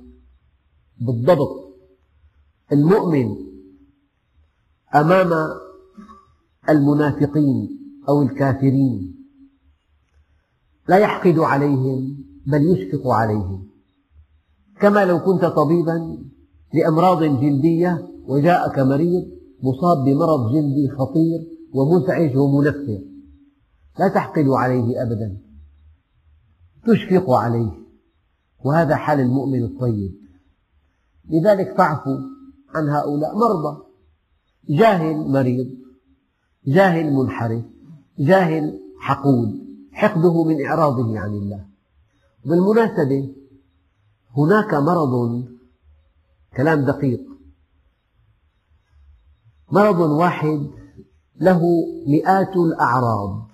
بالضبط. 1.01 1.77
المؤمن 2.73 3.37
أمام 4.95 5.33
المنافقين 6.69 7.79
أو 8.09 8.23
الكافرين. 8.23 9.16
لا 10.89 10.97
يحقد 10.97 11.39
عليهم 11.39 12.25
بل 12.47 12.63
يشفق 12.63 13.09
عليهم. 13.09 13.67
كما 14.81 15.05
لو 15.05 15.19
كنت 15.19 15.45
طبيبا 15.45 16.19
لأمراض 16.75 17.23
جلدية 17.23 18.09
وجاءك 18.27 18.79
مريض 18.79 19.25
مصاب 19.63 20.05
بمرض 20.05 20.53
جلدي 20.53 20.89
خطير 20.89 21.47
ومزعج 21.73 22.37
ومنفر 22.37 23.01
لا 23.99 24.09
تحقد 24.09 24.49
عليه 24.49 25.03
أبدا. 25.03 25.37
تشفق 26.87 27.31
عليه. 27.31 27.73
وهذا 28.65 28.97
حال 28.97 29.21
المؤمن 29.21 29.65
الطيب. 29.65 30.15
لذلك 31.31 31.77
فاعفوا 31.77 32.19
عن 32.75 32.89
هؤلاء. 32.89 33.35
مرضى. 33.39 33.83
جاهل 34.69 35.17
مريض 35.17 35.67
جاهل 36.67 37.13
منحرف 37.13 37.65
جاهل 38.19 38.81
حقود. 39.01 39.66
حقده 39.97 40.45
من 40.45 40.67
إعراضه 40.67 41.19
عن 41.19 41.31
الله. 41.31 41.65
بالمناسبة 42.45 43.35
هناك 44.37 44.75
مرض 44.75 45.45
كلام 46.57 46.85
دقيق. 46.85 47.21
مرض 49.73 50.01
واحد 50.01 50.71
له 51.41 51.61
مئات 52.07 52.57
الأعراض. 52.57 53.49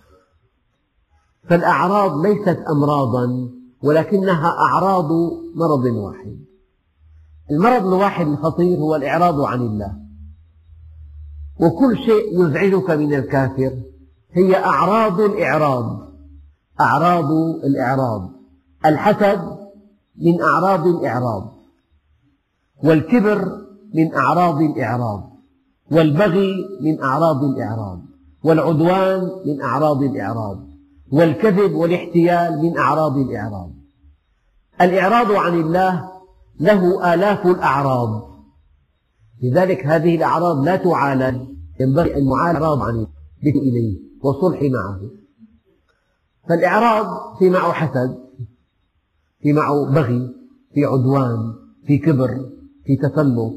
فالأعراض 1.48 2.26
ليست 2.26 2.58
أمراضا 2.70 3.50
ولكنها 3.82 4.48
أعراض 4.48 5.12
مرض 5.54 5.84
واحد. 5.84 6.38
المرض 7.50 7.86
الواحد 7.86 8.26
الخطير 8.26 8.78
هو 8.78 8.96
الإعراض 8.96 9.40
عن 9.40 9.60
الله. 9.60 9.98
وكل 11.60 11.96
شيء 11.96 12.40
يزعجك 12.40 12.90
من 12.90 13.14
الكافر 13.14 13.82
هي 14.32 14.56
أعراض 14.64 15.20
الإعراض. 15.20 16.11
أعراض 16.82 17.30
الإعراض. 17.64 18.30
الحسد 18.86 19.40
من 20.16 20.42
أعراض 20.42 20.86
الإعراض. 20.86 21.52
والكبر 22.84 23.58
من 23.94 24.14
أعراض 24.14 24.62
الإعراض. 24.62 25.32
والبغي 25.92 26.54
من 26.80 27.02
أعراض 27.02 27.44
الإعراض. 27.44 28.00
والعدوان 28.44 29.30
من 29.46 29.62
أعراض 29.62 30.02
الإعراض. 30.02 30.58
والكذب 31.12 31.74
والاحتيال 31.74 32.62
من 32.62 32.78
أعراض 32.78 33.16
الإعراض. 33.16 33.70
الإعراض 34.80 35.32
عن 35.32 35.60
الله 35.60 36.10
له 36.60 37.14
آلاف 37.14 37.46
الأعراض. 37.46 38.28
لذلك 39.42 39.86
هذه 39.86 40.16
الأعراض 40.16 40.64
لا 40.64 40.76
تعالج. 40.76 41.40
ينبغي 41.80 42.16
أن 42.16 42.24
يعالج 42.26 42.62
عن 42.62 43.06
إليه. 43.44 43.98
والصلح 44.22 44.62
معه. 44.62 45.21
فالإعراض 46.48 47.36
في 47.38 47.50
معه 47.50 47.72
حسد 47.72 48.18
في 49.40 49.52
معه 49.52 49.86
بغي 49.94 50.34
في 50.74 50.84
عدوان 50.84 51.54
في 51.86 51.98
كبر 51.98 52.50
في 52.84 52.96
تسلط 52.96 53.52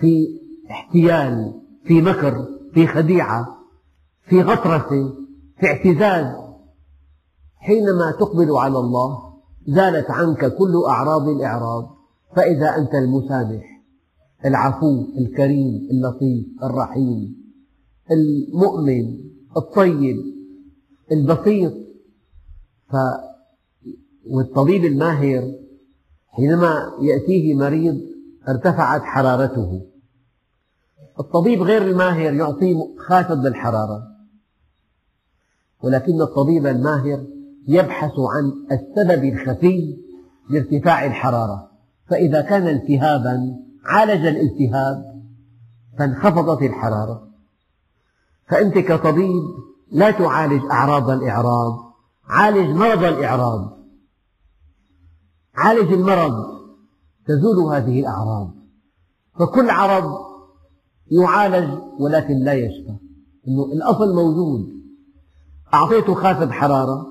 في 0.00 0.40
احتيال 0.70 1.60
في 1.84 2.02
مكر 2.02 2.48
في 2.74 2.86
خديعة 2.86 3.58
في 4.28 4.42
غطرسة 4.42 5.14
في 5.58 5.66
اعتزاز. 5.66 6.44
حينما 7.56 8.10
تقبل 8.10 8.56
على 8.56 8.78
الله 8.78 9.34
زالت 9.66 10.10
عنك 10.10 10.54
كل 10.56 10.82
أعراض 10.88 11.28
الإعراض. 11.28 11.96
فإذا 12.36 12.76
أنت 12.76 12.94
المسامح 12.94 13.82
العفو 14.44 15.04
الكريم 15.18 15.88
اللطيف 15.90 16.46
الرحيم 16.62 17.36
المؤمن 18.10 19.18
الطيب 19.56 20.16
البسيط 21.12 21.72
ف 22.90 22.96
والطبيب 24.26 24.84
الماهر 24.84 25.52
حينما 26.28 26.92
يأتيه 27.02 27.54
مريض 27.54 28.00
ارتفعت 28.48 29.02
حرارته. 29.02 29.86
الطبيب 31.20 31.62
غير 31.62 31.82
الماهر 31.82 32.34
يعطيه 32.34 32.76
خافض 32.98 33.46
للحرارة. 33.46 34.02
ولكن 35.82 36.22
الطبيب 36.22 36.66
الماهر 36.66 37.26
يبحث 37.68 38.12
عن 38.18 38.52
السبب 38.72 39.24
الخفي 39.24 39.96
لارتفاع 40.50 41.06
الحرارة. 41.06 41.70
فإذا 42.06 42.40
كان 42.40 42.68
التهابا 42.68 43.56
عالج 43.84 44.26
الالتهاب 44.26 45.22
فانخفضت 45.98 46.62
الحرارة. 46.62 47.28
فأنت 48.48 48.78
كطبيب 48.78 49.42
لا 49.92 50.10
تعالج 50.10 50.64
أعراض 50.70 51.10
الإعراض. 51.10 51.93
عالج 52.26 52.76
مرض 52.76 53.04
الإعراض. 53.04 53.78
عالج 55.54 55.92
المرض 55.92 56.32
تزول 57.26 57.74
هذه 57.74 58.00
الأعراض. 58.00 58.54
فكل 59.38 59.70
عرض 59.70 60.14
يعالج 61.10 61.78
ولكن 62.00 62.34
لا 62.34 62.52
يشفى. 62.52 62.96
إنه 63.48 63.64
الأصل 63.64 64.14
موجود. 64.14 64.66
أعطيته 65.74 66.14
خافض 66.14 66.50
حرارة. 66.50 67.06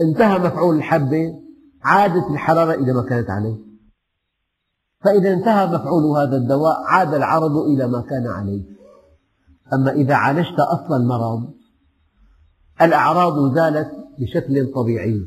انتهى 0.00 0.38
مفعول 0.38 0.76
الحبة. 0.76 1.40
عادت 1.82 2.30
الحرارة 2.30 2.74
إلى 2.74 2.92
ما 2.92 3.02
كانت 3.02 3.30
عليه. 3.30 3.56
فإذا 5.04 5.32
انتهى 5.32 5.66
مفعول 5.66 6.04
هذا 6.04 6.36
الدواء 6.36 6.82
عاد 6.86 7.14
العرض 7.14 7.56
إلى 7.56 7.86
ما 7.86 8.00
كان 8.00 8.26
عليه. 8.26 8.64
أما 9.72 9.92
إذا 9.92 10.14
عالجت 10.14 10.60
أصل 10.60 10.94
المرض 10.94 11.59
الأعراض 12.82 13.54
زالت 13.54 13.90
بشكل 14.18 14.72
طبيعي. 14.74 15.26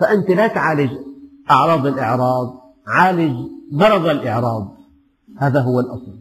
فأنت 0.00 0.30
لا 0.30 0.46
تعالج 0.46 0.90
أعراض 1.50 1.86
الإعراض 1.86 2.60
عالج 2.86 3.36
مرض 3.72 4.06
الإعراض. 4.06 4.76
هذا 5.38 5.60
هو 5.60 5.80
الأصل. 5.80 6.18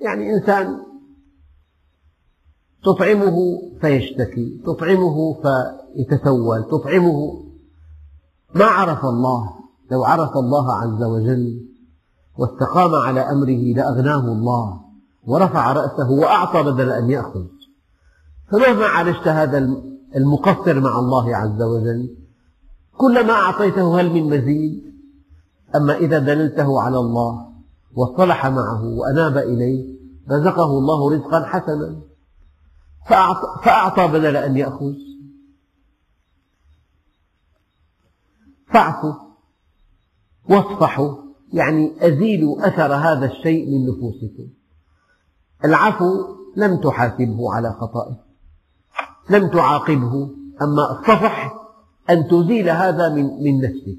يعني 0.00 0.34
إنسان 0.34 0.80
تطعمه 2.84 3.36
فيشتكي 3.80 4.62
تطعمه 4.66 5.34
فيتسول 5.34 6.64
تطعمه 6.70 7.44
ما 8.54 8.64
عرف 8.64 9.04
الله. 9.04 9.58
لو 9.90 10.04
عرف 10.04 10.36
الله 10.36 10.74
عز 10.74 11.02
وجل 11.02 11.68
واستقام 12.38 12.94
على 12.94 13.20
أمره 13.20 13.74
لأغناه 13.76 14.32
الله. 14.32 14.87
ورفع 15.28 15.72
رأسه 15.72 16.10
وأعطى 16.10 16.62
بدل 16.62 16.90
أن 16.90 17.10
يأخذ. 17.10 17.44
فمهما 18.50 18.86
عالجت 18.86 19.28
هذا 19.28 19.58
المقصر 20.16 20.80
مع 20.80 20.98
الله 20.98 21.36
عز 21.36 21.62
وجل 21.62 22.16
كلما 22.96 23.32
أعطيته 23.32 24.00
هل 24.00 24.10
من 24.10 24.24
مزيد؟ 24.24 24.94
أما 25.76 25.96
إذا 25.96 26.18
دللته 26.18 26.80
على 26.80 26.98
الله 26.98 27.48
واصطلح 27.96 28.46
معه 28.46 28.84
وأناب 28.84 29.36
إليه 29.38 29.98
رزقه 30.30 30.78
الله 30.78 31.10
رزقا 31.10 31.44
حسنا. 31.44 32.00
فأعطى 33.64 34.08
بدل 34.08 34.36
أن 34.36 34.56
يأخذ. 34.56 34.94
فاعفوا 38.72 39.14
واصفحوا 40.50 41.14
يعني 41.52 42.06
أزيلوا 42.06 42.68
أثر 42.68 42.94
هذا 42.94 43.26
الشيء 43.26 43.66
من 43.70 43.86
نفوسكم. 43.86 44.57
العفو 45.64 46.38
لم 46.56 46.76
تحاسبه 46.76 47.52
على 47.54 47.72
خطئه 47.80 48.16
لم 49.30 49.48
تعاقبه 49.48 50.30
أما 50.62 50.90
الصفح 50.90 51.54
أن 52.10 52.28
تزيل 52.28 52.70
هذا 52.70 53.08
من, 53.08 53.42
من 53.42 53.60
نفسك. 53.60 53.98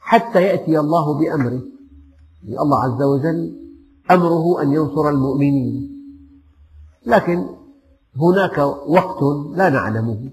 حتى 0.00 0.42
يأتي 0.42 0.78
الله 0.80 1.18
بأمره 1.18 1.62
الله 2.48 2.78
عز 2.84 3.02
وجل 3.02 3.56
أمره 4.10 4.62
أن 4.62 4.72
ينصر 4.72 5.08
المؤمنين. 5.08 5.90
لكن 7.06 7.46
هناك 8.16 8.58
وقت 8.86 9.22
لا 9.56 9.68
نعلمه 9.68 10.30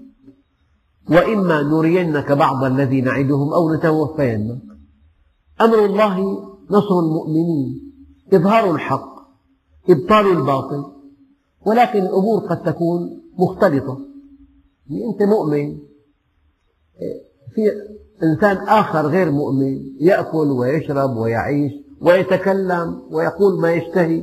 وإما 1.10 1.62
نرينك 1.62 2.32
بعض 2.32 2.64
الذي 2.64 3.00
نعدهم 3.00 3.52
أو 3.52 3.74
نتوفينك. 3.74 4.62
أمر 5.60 5.84
الله 5.84 6.18
نصر 6.70 6.98
المؤمنين 6.98 7.92
إظهار 8.32 8.74
الحق. 8.74 9.13
إبطال 9.88 10.26
الباطل 10.26 10.84
ولكن 11.66 11.98
الأمور 11.98 12.38
قد 12.38 12.62
تكون 12.62 13.22
مختلطة. 13.38 13.98
يعني 14.90 15.04
أنت 15.12 15.22
مؤمن 15.22 15.78
في 17.54 17.62
إنسان 18.22 18.56
آخر 18.56 19.06
غير 19.06 19.30
مؤمن 19.30 19.80
يأكل 20.00 20.50
ويشرب 20.50 21.16
ويعيش 21.16 21.72
ويتكلم 22.00 23.02
ويقول 23.10 23.60
ما 23.60 23.72
يشتهي 23.72 24.22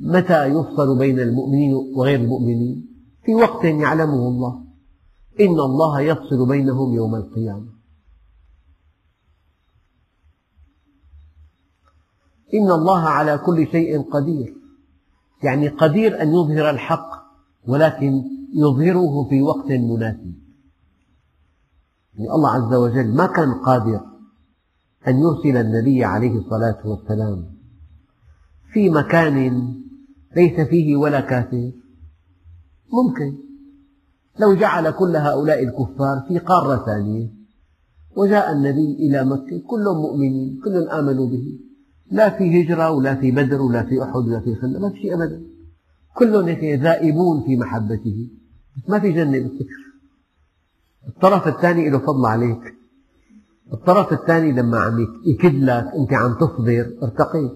متى 0.00 0.46
يفصل 0.46 0.98
بين 0.98 1.20
المؤمنين 1.20 1.74
وغير 1.74 2.20
المؤمنين؟ 2.20 2.88
في 3.24 3.34
وقت 3.34 3.64
يعلمه 3.64 4.28
الله. 4.28 4.62
إن 5.40 5.60
الله 5.60 6.00
يفصل 6.00 6.48
بينهم 6.48 6.94
يوم 6.94 7.14
القيامة. 7.14 7.81
إن 12.54 12.70
الله 12.70 13.00
على 13.00 13.38
كل 13.38 13.66
شيء 13.66 14.02
قدير. 14.02 14.54
يعني 15.42 15.68
قدير 15.68 16.22
أن 16.22 16.28
يظهر 16.28 16.70
الحق 16.70 17.10
ولكن 17.68 18.22
يظهره 18.54 19.28
في 19.28 19.42
وقت 19.42 19.70
مناسب. 19.70 20.34
يعني 22.14 22.30
الله 22.30 22.50
عز 22.50 22.74
وجل 22.74 23.14
ما 23.14 23.26
كان 23.26 23.54
قادر 23.54 24.00
أن 25.08 25.18
يرسل 25.18 25.56
النبي 25.56 26.04
عليه 26.04 26.38
الصلاة 26.38 26.78
والسلام 26.84 27.46
في 28.72 28.90
مكان 28.90 29.68
ليس 30.36 30.60
فيه 30.60 30.96
ولا 30.96 31.20
كافر. 31.20 31.72
ممكن. 32.92 33.38
لو 34.40 34.54
جعل 34.54 34.90
كل 34.90 35.16
هؤلاء 35.16 35.62
الكفار 35.64 36.24
في 36.28 36.38
قارة 36.38 36.84
ثانية 36.84 37.30
وجاء 38.16 38.52
النبي 38.52 38.94
إلى 38.94 39.24
مكة 39.24 39.62
كلهم 39.66 39.96
مؤمنين 39.96 40.60
كلهم 40.64 40.88
آمنوا 40.88 41.28
به. 41.30 41.71
لا 42.10 42.30
في 42.30 42.62
هجرة 42.62 42.90
ولا 42.90 43.14
في 43.14 43.30
بدر 43.30 43.62
ولا 43.62 43.82
في 43.82 44.02
أحد 44.02 44.16
ولا 44.16 44.40
في 44.40 44.54
خندق 44.54 44.80
ما 44.80 44.90
في 44.90 44.96
شيء 44.96 45.14
أبدا. 45.14 45.42
كلهم 46.14 46.44
هيك 46.44 46.80
ذائبون 46.80 47.44
في 47.46 47.56
محبته. 47.56 48.28
ما 48.88 48.98
في 48.98 49.12
جنة 49.12 49.38
بالفكر. 49.38 49.82
الطرف 51.08 51.48
الثاني 51.48 51.90
له 51.90 51.98
فضل 51.98 52.26
عليك. 52.26 52.74
الطرف 53.72 54.12
الثاني 54.12 54.52
لما 54.52 54.78
عم 54.80 55.06
يكد 55.26 55.54
لك 55.54 55.86
أنت 55.98 56.12
عم 56.12 56.34
تصبر 56.34 56.92
ارتقيت 57.02 57.52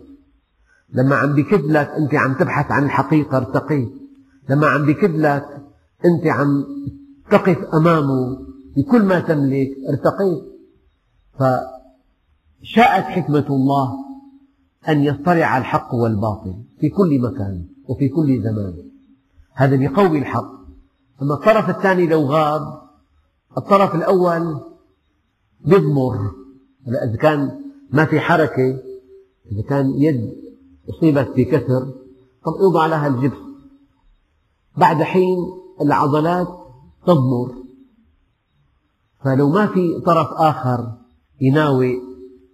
لما 0.93 1.17
عم 1.17 1.35
بيكد 1.35 1.65
لك 1.65 1.89
أنت 1.89 2.15
عم 2.15 2.35
تبحث 2.35 2.71
عن 2.71 2.85
الحقيقة 2.85 3.37
ارتقيت 3.37 3.89
لما 4.51 4.67
عم 4.67 4.87
بيكد 4.87 5.17
لك 5.17 5.63
أنت 6.05 6.27
عم 6.27 6.65
تقف 7.31 7.59
أمامه 7.75 8.39
بكل 8.77 9.03
ما 9.03 9.21
تملك 9.21 9.71
ارتقيت 9.91 10.45
فشاءت 11.35 13.05
حكمة 13.05 13.47
الله. 13.51 14.07
أن 14.89 15.05
يطلع 15.05 15.59
الحق 15.59 15.95
والباطل 15.95 16.55
في 16.81 16.89
كل 16.89 17.21
مكان 17.21 17.65
وفي 17.89 18.09
كل 18.09 18.43
زمان. 18.43 18.75
هذا 19.53 19.77
بقوي 19.77 20.19
الحق. 20.19 20.53
أما 21.23 21.35
الطرف 21.35 21.71
الثاني 21.71 22.07
لو 22.07 22.21
غاب 22.21 22.83
الطرف 23.59 23.95
الأول 23.95 24.61
يضمر. 25.67 26.31
إذا 26.89 27.17
كان 27.17 27.61
ما 27.91 28.05
في 28.05 28.21
حركة 28.21 28.79
إذا 29.53 29.63
كان 29.69 29.91
يد 29.91 30.35
أصيبت 30.91 31.29
بكسر 31.37 31.93
طب 32.45 32.53
يوضع 32.61 32.87
لها 32.87 33.07
الجبس. 33.07 33.39
بعد 34.77 35.03
حين 35.03 35.37
العضلات 35.81 36.49
تضمر. 37.07 37.55
فلو 39.25 39.49
ما 39.49 39.67
في 39.67 40.01
طرف 40.07 40.29
آخر 40.33 40.93
يناوي 41.41 42.01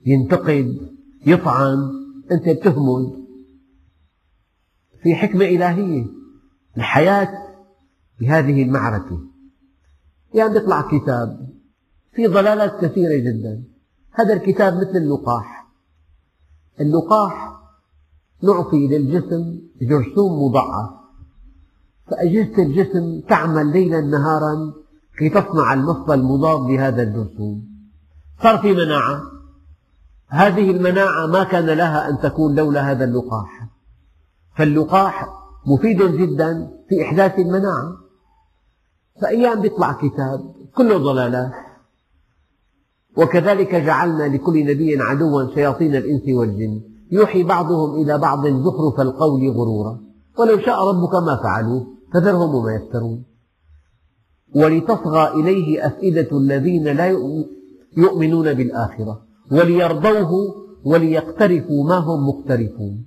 ينتقد 0.07 0.89
يطعن 1.27 2.02
أنت 2.33 2.49
بتهمل 2.49 3.27
في 5.03 5.15
حكمة 5.15 5.45
إلهية 5.45 6.07
الحياة 6.77 7.29
بهذه 8.21 8.63
المعركة. 8.63 9.21
يعني 10.35 10.57
يطلع 10.57 10.81
كتاب 10.83 11.49
في 12.15 12.27
ضلالات 12.27 12.85
كثيرة 12.85 13.17
جدا. 13.17 13.65
هذا 14.13 14.33
الكتاب 14.35 14.75
مثل 14.75 14.97
اللقاح. 14.97 15.69
اللقاح 16.81 17.53
نعطي 18.43 18.89
للجسم 18.89 19.61
جرثوم 19.83 20.43
مضاعف 20.45 20.91
فأجهزة 22.11 22.63
الجسم 22.63 23.21
تعمل 23.29 23.73
ليلا 23.73 24.01
نهارا 24.01 24.73
كي 25.19 25.29
تصنع 25.29 25.75
المصل 25.75 26.15
المضاد 26.15 26.71
لهذا 26.71 27.03
الجرثوم. 27.03 27.69
صار 28.43 28.59
في 28.59 28.73
مناعة. 28.73 29.32
هذه 30.33 30.71
المناعة 30.71 31.27
ما 31.27 31.45
كان 31.45 31.67
لها 31.67 32.09
أن 32.09 32.19
تكون 32.19 32.55
لولا 32.55 32.91
هذا 32.91 33.05
اللقاح. 33.05 33.69
فاللقاح 34.57 35.29
مفيد 35.67 36.03
جدا 36.03 36.71
في 36.89 37.03
إحداث 37.03 37.39
المناعة. 37.39 37.93
فأيام 39.23 39.61
بيطلع 39.61 39.93
كتاب 39.93 40.55
كله 40.77 40.99
ضلالات. 40.99 41.53
وكذلك 43.17 43.75
جعلنا 43.75 44.23
لكل 44.37 44.65
نبي 44.65 45.03
عدوا 45.03 45.55
شياطين 45.55 45.97
الإنس 45.97 46.23
والجن. 46.29 46.81
يوحي 47.11 47.43
بعضهم 47.43 48.03
إلى 48.03 48.19
بعض 48.19 48.47
زخرف 48.47 49.01
القول 49.01 49.51
غرورا. 49.51 50.01
ولو 50.39 50.59
شاء 50.59 50.89
ربك 50.89 51.15
ما 51.15 51.41
فعلوه 51.43 51.87
فذرهم 52.13 52.55
وما 52.55 52.73
يفترون. 52.73 53.25
ولتصغى 54.55 55.41
إليه 55.41 55.87
أفئدة 55.87 56.39
الذين 56.39 56.85
لا 56.85 57.07
يؤمنون 57.97 58.55
بالآخرة. 58.55 59.32
وليرضوه 59.53 60.31
وليقترفوا 60.85 61.89
ما 61.89 61.97
هم 61.97 62.29
مقترفون. 62.29 63.05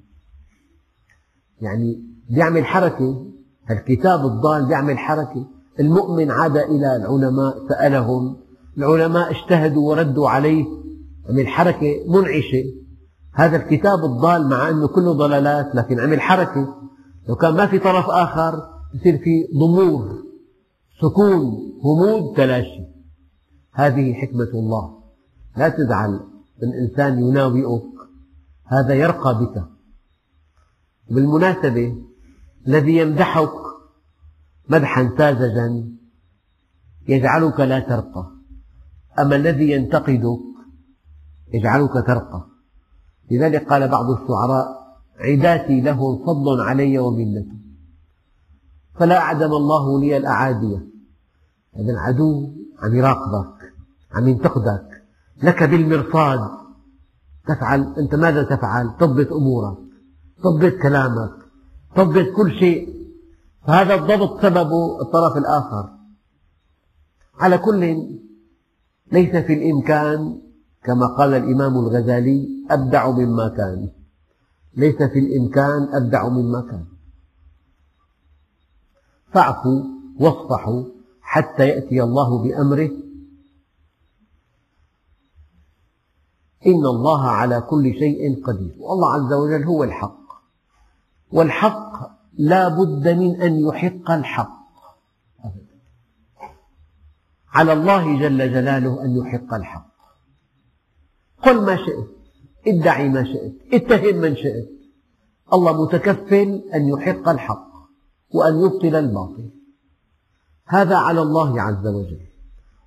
يعني 1.61 2.03
بيعمل 2.29 2.65
حركة 2.65 3.25
الكتاب 3.71 4.25
الضال 4.25 4.65
بيعمل 4.65 4.97
حركة. 4.97 5.47
المؤمن 5.79 6.31
عاد 6.31 6.57
إلى 6.57 6.95
العلماء 6.95 7.67
سألهم 7.69 8.37
العلماء 8.77 9.31
اجتهدوا 9.31 9.89
وردوا 9.89 10.29
عليه. 10.29 10.65
عمل 11.29 11.47
حركة 11.47 12.05
منعشة. 12.07 12.63
هذا 13.33 13.57
الكتاب 13.57 14.05
الضال 14.05 14.49
مع 14.49 14.69
أنه 14.69 14.87
كله 14.87 15.13
ضلالات 15.13 15.75
لكن 15.75 15.99
عمل 15.99 16.21
حركة. 16.21 16.75
لو 17.29 17.35
كان 17.35 17.53
ما 17.53 17.67
في 17.67 17.79
طرف 17.79 18.09
آخر 18.09 18.69
يصير 18.95 19.17
في 19.17 19.47
ضمور 19.59 20.23
سكون 21.01 21.41
همود 21.83 22.37
تلاشي. 22.37 22.85
هذه 23.71 24.13
حكمة 24.13 24.49
الله. 24.53 24.95
لا 25.57 25.69
تزعل. 25.69 26.19
من 26.63 26.73
إنسان 26.73 27.19
يناوئك 27.19 27.83
هذا 28.65 28.93
يرقى 28.93 29.39
بك. 29.39 29.63
بالمناسبة 31.09 31.95
الذي 32.67 32.97
يمدحك 32.97 33.51
مدحا 34.69 35.13
ساذجا 35.17 35.85
يجعلك 37.07 37.59
لا 37.59 37.79
ترقى. 37.79 38.31
أما 39.19 39.35
الذي 39.35 39.71
ينتقدك 39.71 40.39
يجعلك 41.53 41.93
ترقى. 41.93 42.45
لذلك 43.31 43.69
قال 43.69 43.87
بعض 43.87 44.09
الشعراء 44.09 44.85
عداتي 45.19 45.81
له 45.81 46.25
فضل 46.25 46.61
علي 46.61 46.99
ومنة 46.99 47.45
فلا 48.95 49.17
أعدم 49.17 49.51
الله 49.53 49.99
لي 49.99 50.17
الأعادية 50.17 50.87
هذا 51.75 51.91
العدو 51.91 52.53
عم 52.79 52.95
يراقبك 52.95 53.73
عم 54.11 54.27
ينتقدك 54.27 54.94
لك 55.43 55.63
بالمرصاد. 55.63 56.49
تفعل. 57.47 57.93
أنت 57.97 58.15
ماذا 58.15 58.43
تفعل؟ 58.43 58.97
تضبط 58.99 59.33
أمورك. 59.33 59.77
تضبط 60.43 60.81
كلامك. 60.81 61.31
تضبط 61.95 62.35
كل 62.35 62.51
شيء. 62.59 62.95
فهذا 63.67 63.95
الضبط 63.95 64.41
سببه 64.41 65.01
الطرف 65.01 65.37
الآخر. 65.37 65.89
على 67.39 67.57
كل 67.57 67.79
ليس 69.11 69.35
في 69.35 69.53
الإمكان 69.53 70.41
كما 70.83 71.07
قال 71.07 71.33
الإمام 71.33 71.77
الغزالي 71.77 72.49
أبدع 72.71 73.11
مما 73.11 73.47
كان. 73.47 73.89
ليس 74.77 74.95
في 74.95 75.19
الإمكان 75.19 75.87
أبدع 75.93 76.29
مما 76.29 76.61
كان. 76.61 76.85
فاعفوا 79.33 79.83
واصفحوا 80.19 80.83
حتى 81.21 81.67
يأتي 81.67 82.03
الله 82.03 82.43
بأمره 82.43 83.04
إن 86.67 86.85
الله 86.85 87.27
على 87.27 87.61
كل 87.61 87.93
شيء 87.93 88.45
قدير. 88.45 88.75
والله 88.79 89.13
عز 89.13 89.33
وجل 89.33 89.63
هو 89.63 89.83
الحق. 89.83 90.25
والحق 91.31 91.91
لا 92.37 92.67
بد 92.67 93.07
من 93.07 93.41
أن 93.41 93.59
يحق 93.59 94.11
الحق. 94.11 94.65
على 97.53 97.73
الله 97.73 98.19
جل 98.19 98.37
جلاله 98.37 99.05
أن 99.05 99.15
يحق 99.15 99.53
الحق. 99.53 99.95
قل 101.43 101.65
ما 101.65 101.75
شئت 101.75 102.07
ادعي 102.67 103.09
ما 103.09 103.23
شئت 103.23 103.53
اتهم 103.73 104.21
من 104.21 104.35
شئت. 104.35 104.69
الله 105.53 105.83
متكفل 105.83 106.63
أن 106.73 106.87
يحق 106.87 107.29
الحق 107.29 107.67
وأن 108.33 108.59
يبطل 108.59 108.95
الباطل. 108.95 109.49
هذا 110.67 110.97
على 110.97 111.21
الله 111.21 111.61
عز 111.61 111.87
وجل. 111.87 112.27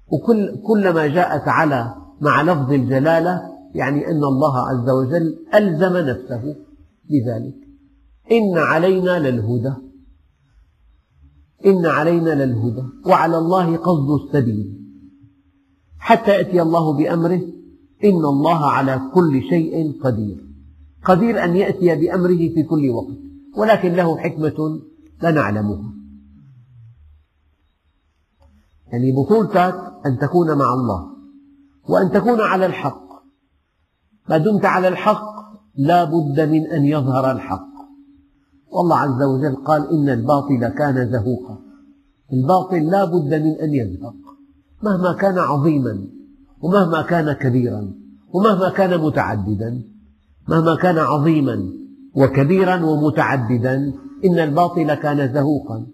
وكل 0.08 0.62
كلما 0.66 1.06
جاءت 1.06 1.48
على 1.48 1.94
مع 2.20 2.42
لفظ 2.42 2.72
الجلالة 2.72 3.57
يعني 3.74 4.06
أن 4.06 4.24
الله 4.24 4.58
عز 4.58 4.90
وجل 4.90 5.38
ألزم 5.54 5.96
نفسه 5.96 6.56
بذلك. 7.10 7.54
إن 8.32 8.58
علينا 8.58 9.30
للهدى. 9.30 9.74
إن 11.66 11.86
علينا 11.86 12.44
للهدى. 12.44 12.82
وعلى 13.06 13.38
الله 13.38 13.76
قصد 13.76 14.10
السبيل. 14.10 14.78
حتى 15.98 16.30
يأتي 16.30 16.62
الله 16.62 16.96
بأمره 16.96 17.42
إن 18.04 18.24
الله 18.24 18.66
على 18.66 19.00
كل 19.14 19.42
شيء 19.50 20.00
قدير. 20.02 20.44
قدير 21.04 21.44
أن 21.44 21.56
يأتي 21.56 21.94
بأمره 21.96 22.54
في 22.54 22.62
كل 22.62 22.90
وقت. 22.90 23.18
ولكن 23.56 23.92
له 23.92 24.18
حكمة 24.18 24.80
لا 25.22 25.30
نعلمها. 25.30 25.92
يعني 28.92 29.12
بطولتك 29.12 29.92
أن 30.06 30.18
تكون 30.18 30.58
مع 30.58 30.74
الله. 30.74 31.06
وأن 31.88 32.10
تكون 32.10 32.40
على 32.40 32.66
الحق. 32.66 33.07
ما 34.30 34.38
دمت 34.38 34.64
على 34.64 34.88
الحق 34.88 35.38
لا 35.76 36.04
بد 36.04 36.40
من 36.40 36.66
أن 36.66 36.84
يظهر 36.84 37.30
الحق. 37.30 37.68
والله 38.72 38.96
عز 38.96 39.22
وجل 39.22 39.56
قال 39.56 39.90
إن 39.90 40.08
الباطل 40.08 40.68
كان 40.68 41.10
زهوقا. 41.10 41.58
الباطل 42.32 42.90
لا 42.90 43.04
بد 43.04 43.34
من 43.34 43.60
أن 43.60 43.74
يزهق. 43.74 44.14
مهما 44.82 45.12
كان 45.12 45.38
عظيما 45.38 46.04
ومهما 46.62 47.02
كان 47.02 47.32
كبيرا 47.32 47.92
ومهما 48.32 48.70
كان 48.70 49.00
متعددا. 49.00 49.82
مهما 50.48 50.76
كان 50.76 50.98
عظيما 50.98 51.72
وكبيرا 52.14 52.84
ومتعددا 52.84 53.92
إن 54.24 54.38
الباطل 54.38 54.94
كان 54.94 55.34
زهوقا. 55.34 55.86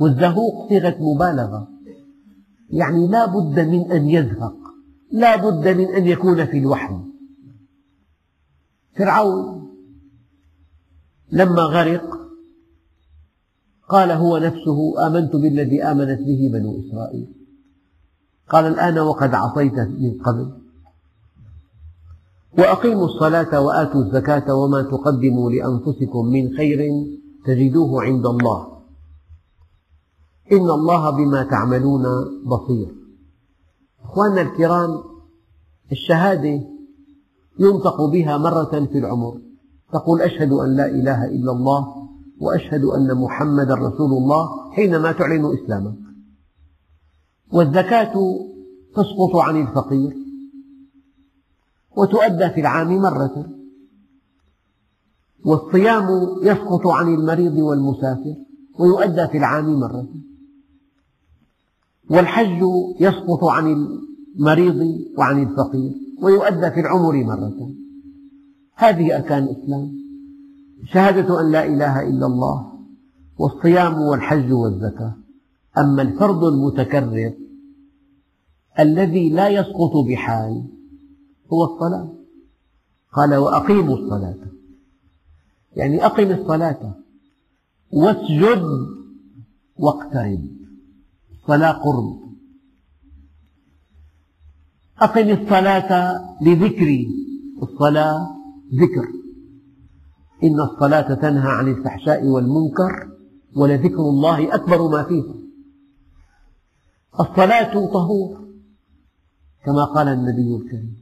والزهوق 0.00 0.68
صيغة 0.68 0.96
مبالغة. 1.00 1.68
يعني 2.70 3.08
لا 3.08 3.26
بد 3.26 3.60
من 3.60 3.92
أن 3.92 4.08
يزهق. 4.08 4.56
لا 5.12 5.36
بد 5.36 5.68
من 5.68 5.94
أن 5.94 6.06
يكون 6.06 6.46
في 6.46 6.58
الوحي. 6.58 7.11
فرعون 8.96 9.68
لما 11.32 11.62
غرق 11.62 12.22
قال 13.88 14.10
هو 14.10 14.38
نفسه 14.38 15.06
آمنت 15.06 15.36
بالذي 15.36 15.82
آمنت 15.82 16.18
به 16.18 16.50
بنو 16.52 16.80
إسرائيل. 16.80 17.28
قال 18.48 18.66
الآن 18.66 18.98
وقد 18.98 19.34
عصيت 19.34 19.78
من 19.78 20.22
قبل. 20.24 20.52
وأقيموا 22.58 23.04
الصلاة 23.06 23.60
وآتوا 23.60 24.02
الزكاة 24.04 24.54
وما 24.54 24.82
تقدموا 24.82 25.50
لأنفسكم 25.50 26.26
من 26.26 26.56
خير 26.56 26.92
تجدوه 27.46 28.02
عند 28.02 28.26
الله. 28.26 28.82
إن 30.52 30.70
الله 30.70 31.10
بما 31.10 31.42
تعملون 31.42 32.02
بصير. 32.46 32.94
أخواننا 34.04 34.40
الكرام 34.40 35.02
الشهادة 35.92 36.71
ينطق 37.58 38.04
بها 38.04 38.38
مرة 38.38 38.86
في 38.92 38.98
العمر. 38.98 39.40
تقول 39.92 40.20
أشهد 40.20 40.52
أن 40.52 40.76
لا 40.76 40.86
إله 40.86 41.24
إلا 41.24 41.52
الله 41.52 42.08
وأشهد 42.40 42.84
أن 42.84 43.14
محمدا 43.14 43.74
رسول 43.74 44.12
الله 44.12 44.72
حينما 44.72 45.12
تعلن 45.12 45.52
إسلامك. 45.52 45.98
والزكاة 47.52 48.14
تسقط 48.94 49.36
عن 49.36 49.60
الفقير 49.60 50.16
وتؤدى 51.96 52.50
في 52.50 52.60
العام 52.60 52.96
مرة. 52.96 53.46
والصيام 55.44 56.08
يسقط 56.42 56.86
عن 56.86 57.14
المريض 57.14 57.56
والمسافر 57.56 58.34
ويؤدى 58.78 59.28
في 59.28 59.38
العام 59.38 59.80
مرة. 59.80 60.08
والحج 62.10 62.62
يسقط 63.00 63.44
عن 63.44 63.66
المريض 64.36 65.00
وعن 65.18 65.42
الفقير. 65.42 65.92
ويؤدى 66.22 66.70
في 66.70 66.80
العمر 66.80 67.24
مرة. 67.24 67.70
هذه 68.74 69.16
أركان 69.16 69.42
الإسلام. 69.42 69.92
شهادة 70.92 71.40
أن 71.40 71.52
لا 71.52 71.66
إله 71.66 72.08
إلا 72.08 72.26
الله 72.26 72.72
والصيام 73.38 74.00
والحج 74.00 74.52
والزكاة. 74.52 75.14
أما 75.78 76.02
الفرض 76.02 76.44
المتكرر 76.44 77.32
الذي 78.80 79.30
لا 79.30 79.48
يسقط 79.48 79.96
بحال 80.08 80.64
هو 81.52 81.64
الصلاة. 81.64 82.08
قال 83.12 83.34
وأقيموا 83.34 83.96
الصلاة. 83.96 84.38
يعني 85.76 86.06
أقم 86.06 86.30
الصلاة 86.30 86.94
واسجد 87.92 88.62
واقترب. 89.76 90.48
الصلاة 91.32 91.72
قرب. 91.72 92.21
أقم 95.02 95.28
الصلاة 95.30 96.20
لذكري. 96.42 97.08
الصلاة 97.62 98.36
ذكر. 98.74 99.06
إن 100.44 100.60
الصلاة 100.60 101.14
تنهى 101.14 101.48
عن 101.48 101.68
الفحشاء 101.68 102.26
والمنكر 102.26 103.08
ولذكر 103.56 104.00
الله 104.00 104.54
أكبر 104.54 104.88
ما 104.88 105.02
فيها 105.02 105.34
الصلاة 107.20 107.86
طهور 107.86 108.48
كما 109.64 109.84
قال 109.84 110.08
النبي 110.08 110.56
الكريم. 110.56 110.96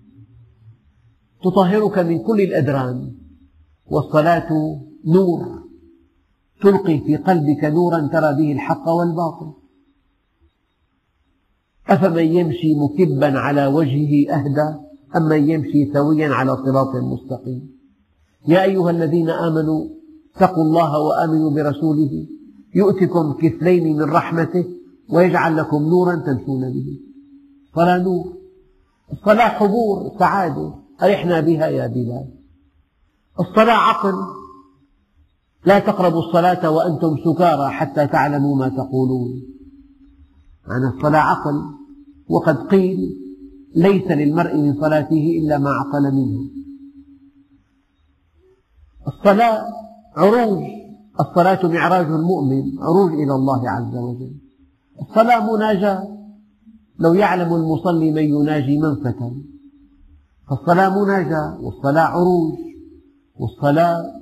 تطهرك 1.44 1.98
من 1.98 2.18
كل 2.22 2.40
الأدران. 2.40 3.12
والصلاة 3.86 4.48
نور. 5.06 5.60
تلقي 6.62 6.98
في 6.98 7.16
قلبك 7.16 7.64
نورا 7.64 8.08
ترى 8.12 8.34
به 8.34 8.52
الحق 8.52 8.88
والباطل. 8.88 9.59
أفمن 11.90 12.24
يمشي 12.24 12.74
مكبا 12.74 13.38
على 13.38 13.66
وجهه 13.66 14.34
أهدى 14.34 14.78
أم 15.16 15.22
من 15.22 15.50
يمشي 15.50 15.92
سويا 15.92 16.28
على 16.28 16.56
صراط 16.56 16.96
مستقيم. 16.96 17.70
يا 18.48 18.62
أيها 18.62 18.90
الذين 18.90 19.30
آمنوا 19.30 19.88
اتقوا 20.36 20.64
الله 20.64 20.98
وآمنوا 20.98 21.50
برسوله. 21.50 22.26
يؤتكم 22.74 23.32
كفلين 23.32 23.96
من 23.96 24.02
رحمته 24.02 24.64
ويجعل 25.12 25.56
لكم 25.56 25.82
نورا 25.82 26.14
تمشون 26.16 26.72
به. 26.72 27.00
صلاة 27.74 27.98
نور. 27.98 28.32
الصلاة 29.12 29.48
حضور 29.48 30.18
سعادة. 30.18 30.74
أرحنا 31.02 31.40
بها 31.40 31.66
يا 31.66 31.86
بلال. 31.86 32.28
الصلاة 33.40 33.74
عقل. 33.74 34.14
لا 35.66 35.78
تقربوا 35.78 36.22
الصلاة 36.22 36.70
وأنتم 36.70 37.16
سكارى 37.24 37.70
حتى 37.70 38.06
تعلموا 38.06 38.56
ما 38.56 38.68
تقولون. 38.68 39.42
معنى 40.68 40.96
الصلاة 40.96 41.20
عقل. 41.20 41.79
وقد 42.30 42.56
قيل 42.56 42.98
ليس 43.76 44.10
للمرء 44.10 44.56
من 44.56 44.80
صلاته 44.80 45.38
إلا 45.42 45.58
ما 45.58 45.70
عقل 45.70 46.14
منه. 46.14 46.40
الصلاة 49.06 49.62
عروج 50.16 50.62
الصلاة 51.20 51.66
معراج 51.66 52.06
المؤمن 52.06 52.78
عروج 52.78 53.12
إلى 53.12 53.34
الله 53.34 53.70
عز 53.70 53.96
وجل. 53.96 54.34
الصلاة 55.02 55.56
مناجاة. 55.56 56.16
لو 56.98 57.14
يعلم 57.14 57.54
المصلي 57.54 58.10
من 58.10 58.24
يناجي 58.24 58.78
من 58.78 58.94
فتن 58.94 59.42
فالصلاة 60.48 61.04
مناجاة 61.04 61.60
والصلاة 61.60 62.02
عروج 62.02 62.58
والصلاة 63.36 64.12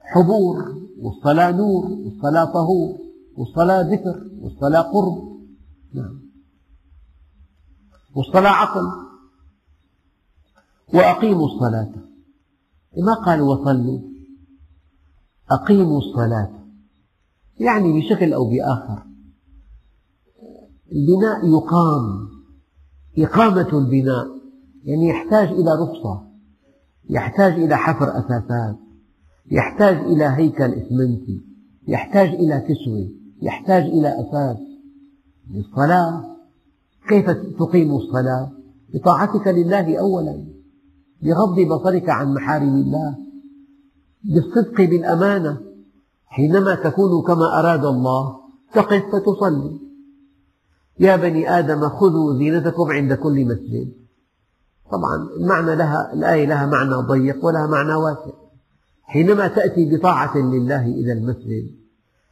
حبور 0.00 0.56
والصلاة 1.02 1.50
نور 1.50 1.84
والصلاة 2.04 2.44
طهور 2.44 2.98
والصلاة 3.36 3.82
ذكر 3.82 4.16
والصلاة 4.42 4.82
قرب. 4.82 5.35
والصلاة 8.16 8.50
عقل 8.50 8.82
وأقيموا 10.94 11.46
الصلاة. 11.46 11.92
ما 12.96 13.14
قال 13.14 13.40
وصلوا؟ 13.40 14.00
أقيموا 15.50 15.98
الصلاة. 15.98 16.66
يعني 17.60 18.00
بشكل 18.00 18.32
أو 18.32 18.50
بآخر. 18.50 19.02
البناء 20.92 21.46
يقام. 21.46 22.28
إقامة 23.18 23.78
البناء. 23.78 24.26
يعني 24.84 25.08
يحتاج 25.08 25.48
إلى 25.48 25.72
رخصة. 25.72 26.26
يحتاج 27.10 27.52
إلى 27.52 27.76
حفر 27.76 28.18
أساسات 28.18 28.76
يحتاج 29.50 29.96
إلى 29.96 30.24
هيكل 30.24 30.64
إسمنتي 30.64 31.40
يحتاج 31.88 32.28
إلى 32.28 32.60
كسوة. 32.60 33.10
يحتاج 33.42 33.82
إلى 33.82 34.08
أساس 34.20 34.58
الصلاة 35.54 36.35
كيف 37.08 37.30
تقيم 37.58 37.96
الصلاة؟ 37.96 38.52
بطاعتك 38.94 39.48
لله 39.48 39.98
أولا 39.98 40.44
بغض 41.22 41.60
بصرك 41.60 42.08
عن 42.08 42.34
محارم 42.34 42.74
الله 42.74 43.16
بالصدق 44.24 44.76
بالأمانة 44.76 45.60
حينما 46.26 46.74
تكون 46.74 47.22
كما 47.22 47.60
أراد 47.60 47.84
الله 47.84 48.36
تقف 48.72 49.02
فتصلي 49.12 49.80
يا 51.00 51.16
بني 51.16 51.58
آدم 51.58 51.88
خذوا 51.88 52.38
زينتكم 52.38 52.90
عند 52.90 53.12
كل 53.12 53.44
مسجد. 53.44 53.92
طبعا 54.90 55.28
المعنى 55.40 55.76
لها 55.76 56.12
الآية 56.12 56.46
لها 56.46 56.66
معنى 56.66 56.94
ضيق 56.94 57.44
ولها 57.44 57.66
معنى 57.66 57.94
واسع. 57.94 58.32
حينما 59.02 59.48
تأتي 59.48 59.96
بطاعة 59.96 60.38
لله 60.38 60.86
إلى 60.86 61.12
المسجد 61.12 61.70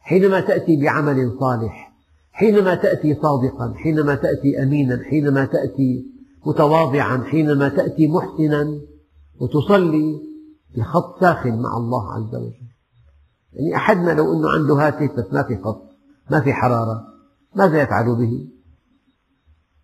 حينما 0.01 0.41
تأتي 0.41 0.77
بعمل 0.77 1.37
صالح 1.41 1.94
حينما 2.35 2.75
تأتي 2.75 3.15
صادقا 3.23 3.75
حينما 3.77 4.15
تأتي 4.15 4.63
أمينا 4.63 5.05
حينما 5.05 5.45
تأتي 5.45 6.07
متواضعا 6.47 7.25
حينما 7.25 7.69
تأتي 7.69 8.09
محسنا 8.09 8.81
وتصلي 9.41 10.21
بخط 10.77 11.21
ساخن 11.21 11.63
مع 11.63 11.77
الله 11.77 12.13
عز 12.13 12.35
وجل. 12.35 12.55
يعني 13.53 13.77
أحدنا 13.77 14.11
لو 14.11 14.33
أنه 14.33 14.51
عنده 14.51 14.75
هاتف 14.75 15.17
بس 15.17 15.33
ما 15.33 15.43
في 15.43 15.57
خط 15.57 15.83
ما 16.31 16.41
في 16.41 16.53
حرارة 16.53 17.05
ماذا 17.55 17.83
يفعل 17.83 18.17
به؟ 18.17 18.49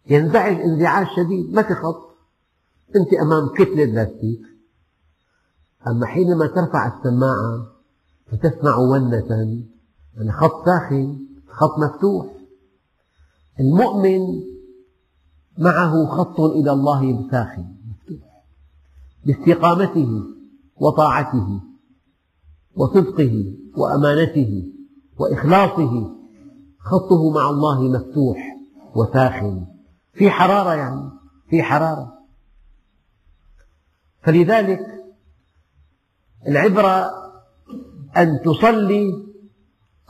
ينزعج 0.06 0.60
انزعاج 0.60 1.06
شديد 1.16 1.54
ما 1.54 1.62
في 1.62 1.74
خط. 1.74 2.10
أنت 2.96 3.14
أمام 3.22 3.48
كتلة 3.48 3.84
لاستيك 3.84 4.40
أما 5.86 6.06
حينما 6.06 6.46
ترفع 6.46 6.98
السماعة 6.98 7.66
فتسمع 8.26 8.76
ونة 8.76 9.24
يعني 10.16 10.32
خط 10.32 10.64
ساخن 10.66 11.18
خط 11.48 11.78
مفتوح. 11.78 12.39
المؤمن 13.60 14.20
معه 15.58 16.06
خط 16.06 16.40
إلى 16.40 16.72
الله 16.72 17.30
ساخن 17.30 17.64
باستقامته 19.26 20.22
وطاعته 20.76 21.60
وصدقه 22.76 23.54
وأمانته 23.76 24.72
وإخلاصه. 25.18 26.16
خطه 26.80 27.30
مع 27.30 27.50
الله 27.50 27.82
مفتوح 27.82 28.56
وساخن. 28.94 29.66
في 30.12 30.30
حرارة 30.30 30.74
يعني 30.74 31.10
في 31.50 31.62
حرارة. 31.62 32.14
فلذلك 34.22 34.80
العبرة 36.48 37.10
أن 38.16 38.40
تصلي 38.44 39.12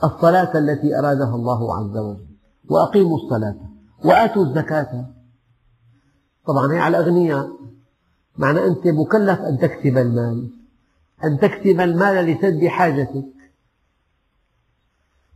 الصلاة 0.03 0.57
التي 0.57 0.99
أرادها 0.99 1.35
الله 1.35 1.77
عز 1.77 1.97
وجل. 1.97 2.30
وأقيموا 2.71 3.17
الصلاة 3.17 3.55
وآتوا 4.05 4.45
الزكاة. 4.45 5.05
طبعا 6.47 6.73
هي 6.73 6.79
على 6.79 6.97
الأغنياء. 6.97 7.49
معنى 8.37 8.65
أنت 8.65 8.87
مكلف 8.87 9.39
أن 9.39 9.57
تكسب 9.57 9.97
المال 9.97 10.49
أن 11.23 11.39
تكسب 11.39 11.79
المال 11.79 12.25
لسد 12.25 12.67
حاجتك 12.67 13.25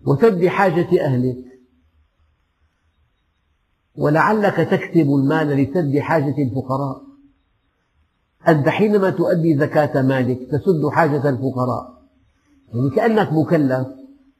وسد 0.05 0.45
حاجة 0.47 1.05
أهلك. 1.05 1.37
ولعلك 3.95 4.55
تكسب 4.55 5.09
المال 5.09 5.47
لسد 5.47 5.99
حاجة 5.99 6.35
الفقراء. 6.43 7.01
أنت 8.47 8.69
حينما 8.69 9.09
تؤدي 9.09 9.57
زكاة 9.57 10.01
مالك 10.01 10.39
تسد 10.51 10.87
حاجة 10.91 11.29
الفقراء. 11.29 12.01
يعني 12.73 12.89
كأنك 12.89 13.33
مكلف 13.33 13.87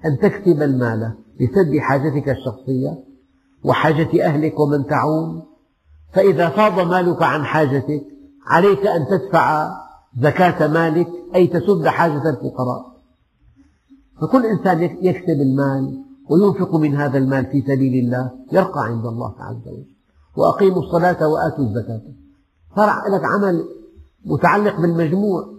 أن 0.06 0.18
تكسب 0.22 0.62
المال. 0.62 1.25
لسد 1.40 1.78
حاجتك 1.80 2.30
الشخصية 2.30 3.04
وحاجة 3.64 4.26
أهلك 4.26 4.60
ومن 4.60 4.86
تعون 4.86 5.44
فإذا 6.14 6.50
فاض 6.50 6.80
مالك 6.80 7.24
عن 7.24 7.44
حاجتك 7.44 8.04
عليك 8.48 8.88
أن 8.88 9.08
تدفع 9.08 9.72
زكاة 10.22 10.68
مالك 10.68 11.08
أي 11.36 11.48
تسد 11.48 11.88
حاجة 11.88 12.30
الفقراء. 12.30 12.96
فكل 14.22 14.46
إنسان 14.46 14.82
يكسب 14.82 15.42
المال 15.42 16.04
وينفق 16.30 16.76
من 16.76 16.96
هذا 16.96 17.18
المال 17.18 17.46
في 17.46 17.62
سبيل 17.62 18.06
الله 18.06 18.32
يرقى 18.52 18.86
عند 18.86 19.06
الله 19.06 19.36
عز 19.40 19.68
وجل. 19.68 19.86
وأقيموا 20.38 20.82
الصلاة 20.82 21.28
وآتوا 21.28 21.66
الزكاة. 21.66 22.02
صار 22.76 22.90
لك 23.10 23.22
عمل 23.26 23.66
متعلق 24.26 24.82
بالمجموع. 24.82 25.56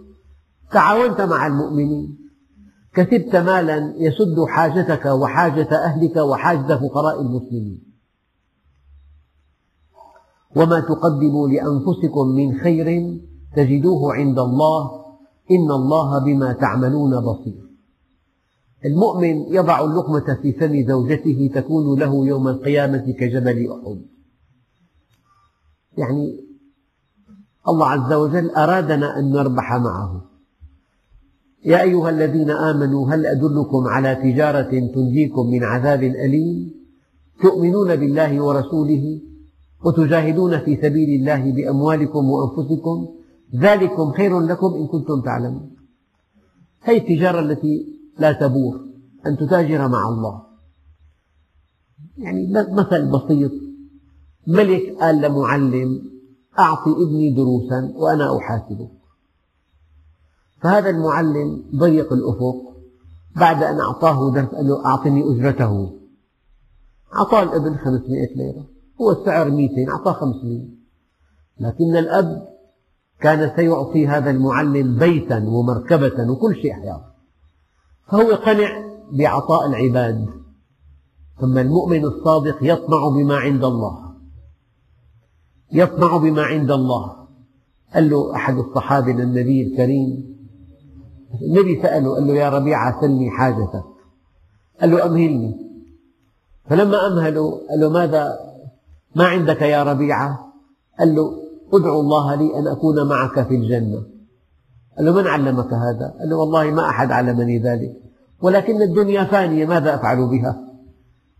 تعاونت 0.71 1.21
مع 1.21 1.47
المؤمنين. 1.47 2.26
كسبت 2.97 3.35
مالا 3.35 3.93
يسد 3.97 4.45
حاجتك 4.47 5.05
وحاجة 5.05 5.69
أهلك 5.71 6.15
وحاجة 6.15 6.75
فقراء 6.75 7.21
المسلمين. 7.21 7.83
وما 10.55 10.79
تقدموا 10.79 11.47
لأنفسكم 11.47 12.27
من 12.27 12.59
خير 12.59 13.19
تجدوه 13.55 14.13
عند 14.13 14.39
الله. 14.39 15.05
إن 15.51 15.71
الله 15.71 16.19
بما 16.19 16.53
تعملون 16.53 17.19
بصير. 17.19 17.67
المؤمن 18.85 19.35
يضع 19.53 19.79
اللقمة 19.79 20.37
في 20.41 20.53
فم 20.53 20.87
زوجته 20.87 21.51
تكون 21.55 21.99
له 21.99 22.25
يوم 22.25 22.47
القيامة 22.47 23.11
كجبل 23.19 23.71
أحد. 23.71 24.01
يعني 25.97 26.47
الله 27.67 27.87
عز 27.87 28.13
وجل 28.13 28.49
أرادنا 28.49 29.19
أن 29.19 29.31
نربح 29.31 29.73
معه. 29.73 30.36
يا 31.65 31.81
أيها 31.81 32.09
الذين 32.09 32.49
آمنوا 32.49 33.09
هل 33.09 33.25
أدلكم 33.25 33.87
على 33.87 34.15
تجارة 34.15 34.69
تنجيكم 34.95 35.47
من 35.51 35.63
عذاب 35.63 36.03
أليم؟ 36.03 36.73
تؤمنون 37.41 37.95
بالله 37.95 38.41
ورسوله 38.41 39.21
وتجاهدون 39.85 40.59
في 40.59 40.75
سبيل 40.75 41.19
الله 41.19 41.51
بأموالكم 41.51 42.29
وأنفسكم؟ 42.29 43.07
ذلكم 43.55 44.11
خير 44.11 44.39
لكم 44.39 44.73
إن 44.73 44.87
كنتم 44.87 45.21
تعلمون. 45.25 45.75
هذه 46.81 46.97
التجارة 46.97 47.39
التي 47.39 47.85
لا 48.19 48.31
تبور 48.31 48.79
أن 49.25 49.37
تتاجر 49.37 49.87
مع 49.87 50.09
الله. 50.09 50.41
يعني 52.17 52.53
مثل 52.71 53.11
بسيط. 53.11 53.51
ملك 54.47 54.95
قال 54.99 55.21
لمعلم 55.21 56.01
أعطي 56.59 56.89
ابني 56.89 57.33
دروسا 57.35 57.93
وأنا 57.95 58.37
أحاسبه. 58.37 58.96
فهذا 60.61 60.89
المعلم 60.89 61.63
ضيق 61.75 62.13
الأفق 62.13 62.55
بعد 63.35 63.63
أن 63.63 63.79
أعطاه 63.79 64.31
درس 64.31 64.47
قال 64.47 64.67
له 64.67 64.85
أعطني 64.85 65.23
أجرته. 65.23 65.93
أعطاه 67.15 67.43
الابن 67.43 67.77
500 67.77 68.27
ليرة. 68.35 68.65
هو 69.01 69.11
السعر 69.11 69.49
200 69.49 69.89
أعطاه 69.89 70.13
500 70.13 70.61
لكن 71.59 71.95
الأب 71.97 72.47
كان 73.19 73.51
سيعطي 73.55 74.07
هذا 74.07 74.29
المعلم 74.29 74.99
بيتا 74.99 75.45
ومركبة 75.47 76.31
وكل 76.31 76.55
شيء 76.55 76.73
حياة. 76.73 77.01
فهو 78.07 78.35
قنع 78.35 78.69
بعطاء 79.11 79.65
العباد. 79.65 80.25
ثم 81.41 81.57
المؤمن 81.57 82.05
الصادق 82.05 82.57
يطمع 82.61 83.09
بما 83.09 83.35
عند 83.35 83.63
الله. 83.63 84.13
يطمع 85.71 86.17
بما 86.17 86.43
عند 86.43 86.71
الله. 86.71 87.27
قال 87.93 88.09
له 88.09 88.35
أحد 88.35 88.57
الصحابة 88.57 89.11
للنبي 89.11 89.67
الكريم 89.67 90.36
النبي 91.41 91.81
سأله 91.81 92.13
قال 92.13 92.27
له 92.27 92.33
يا 92.33 92.49
ربيعة 92.49 93.01
سلني 93.01 93.29
حاجتك. 93.29 93.83
قال 94.81 94.91
له 94.91 95.05
أمهلني. 95.05 95.55
فلما 96.69 97.07
أمهلوا 97.07 97.51
قال 97.69 97.79
له 97.79 97.89
ماذا؟ 97.89 98.39
ما 99.15 99.25
عندك 99.25 99.61
يا 99.61 99.83
ربيعة؟ 99.83 100.53
قال 100.99 101.15
له 101.15 101.31
ادعو 101.73 101.99
الله 101.99 102.35
لي 102.35 102.59
أن 102.59 102.67
أكون 102.67 103.07
معك 103.07 103.47
في 103.47 103.55
الجنة. 103.55 104.03
قال 104.97 105.05
له 105.05 105.11
من 105.11 105.27
علمك 105.27 105.73
هذا؟ 105.73 106.15
قال 106.19 106.29
له 106.29 106.37
والله 106.37 106.71
ما 106.71 106.89
أحد 106.89 107.11
علمني 107.11 107.59
ذلك. 107.59 107.93
ولكن 108.41 108.81
الدنيا 108.81 109.23
فانية 109.23 109.65
ماذا 109.65 109.95
أفعل 109.95 110.27
بها؟ 110.27 110.63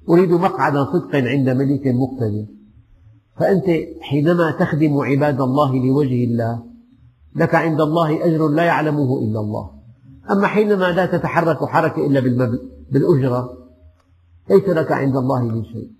أريد 0.09 0.31
مقعد 0.31 0.73
صدق 0.73 1.15
عند 1.15 1.49
ملك 1.49 1.87
مقتدر. 1.87 2.45
فأنت 3.37 3.65
حينما 4.01 4.51
تخدم 4.51 4.97
عباد 4.97 5.41
الله 5.41 5.75
لوجه 5.75 6.23
الله 6.23 6.63
لك 7.35 7.55
عند 7.55 7.81
الله 7.81 8.25
أجر 8.25 8.47
لا 8.47 8.63
يعلمه 8.63 9.19
إلا 9.19 9.39
الله. 9.39 9.76
أما 10.31 10.47
حينما 10.47 10.91
لا 10.91 11.05
تتحرك 11.05 11.65
حركة 11.65 12.07
إلا 12.07 12.19
بالأجرة 12.91 13.57
ليس 14.49 14.69
لك 14.69 14.91
عند 14.91 15.15
الله 15.15 15.43
من 15.43 15.65
شيء. 15.65 15.91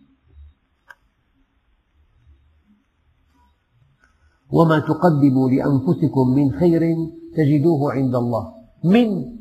وما 4.49 4.79
تقدموا 4.79 5.49
لأنفسكم 5.49 6.35
من 6.35 6.51
خير 6.51 6.95
تجدوه 7.35 7.91
عند 7.91 8.15
الله. 8.15 8.53
من 8.83 9.37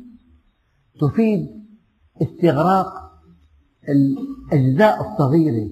تفيد 1.01 1.47
استغراق 2.21 2.93
الأجزاء 3.89 5.11
الصغيرة. 5.11 5.69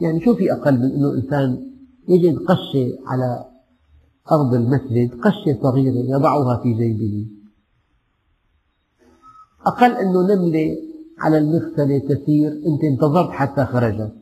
يعني 0.00 0.24
شو 0.24 0.34
في 0.34 0.52
أقل 0.52 0.78
من 0.78 0.92
أنه 0.92 1.14
إنسان 1.14 1.72
يجد 2.08 2.38
قشة 2.38 2.98
على 3.06 3.44
أرض 4.32 4.54
المسجد 4.54 5.20
قشة 5.20 5.58
صغيرة 5.62 6.16
يضعها 6.16 6.62
في 6.62 6.72
جيبه. 6.72 7.35
أقل 9.66 9.92
أنه 9.92 10.34
نملة 10.34 10.76
على 11.18 11.38
المغسلة 11.38 11.98
تسير 11.98 12.52
أنت 12.52 12.84
انتظرت 12.84 13.30
حتى 13.30 13.64
خرجت. 13.64 14.12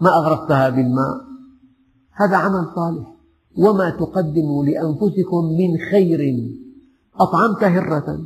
ما 0.00 0.10
أغرقتها 0.10 0.68
بالماء. 0.68 1.20
هذا 2.12 2.36
عمل 2.36 2.66
صالح. 2.74 3.16
وما 3.58 3.90
تقدموا 3.90 4.64
لأنفسكم 4.64 5.44
من 5.58 5.78
خير. 5.90 6.50
أطعمت 7.20 7.64
هرة. 7.64 8.20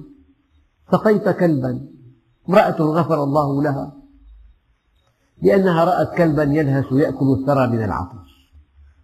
سقيت 0.92 1.28
كلبا. 1.28 1.88
امرأة 2.48 2.82
غفر 2.82 3.24
الله 3.24 3.62
لها. 3.62 3.92
لأنها 5.42 5.84
رأت 5.84 6.16
كلبا 6.16 6.42
يلهث 6.42 6.92
يأكل 6.92 7.32
الثرى 7.40 7.66
من 7.66 7.84
العطش. 7.84 8.34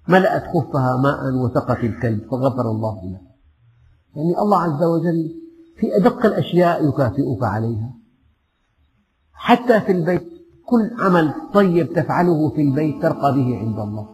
ملأت 0.08 0.42
خفها 0.54 0.96
ماء 0.96 1.34
وسقت 1.34 1.84
الكلب 1.84 2.30
فغفر 2.30 2.70
الله 2.70 2.94
لها. 3.04 3.30
يعني 4.16 4.38
الله 4.38 4.58
عز 4.58 4.82
وجل 4.82 5.39
في 5.80 5.96
أدق 5.96 6.26
الأشياء 6.26 6.88
يكافئك 6.88 7.42
عليها. 7.42 7.94
حتى 9.32 9.80
في 9.80 9.92
البيت 9.92 10.28
كل 10.66 10.90
عمل 10.98 11.34
طيب 11.54 11.92
تفعله 11.92 12.48
في 12.48 12.62
البيت 12.62 13.02
ترقى 13.02 13.34
به 13.34 13.58
عند 13.58 13.78
الله. 13.78 14.08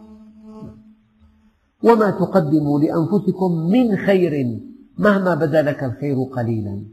وما 1.83 2.09
تقدموا 2.09 2.79
لأنفسكم 2.79 3.51
من 3.51 3.97
خير 3.97 4.61
مهما 4.97 5.35
بدا 5.35 5.61
لك 5.61 5.83
الخير 5.83 6.23
قليلا. 6.23 6.85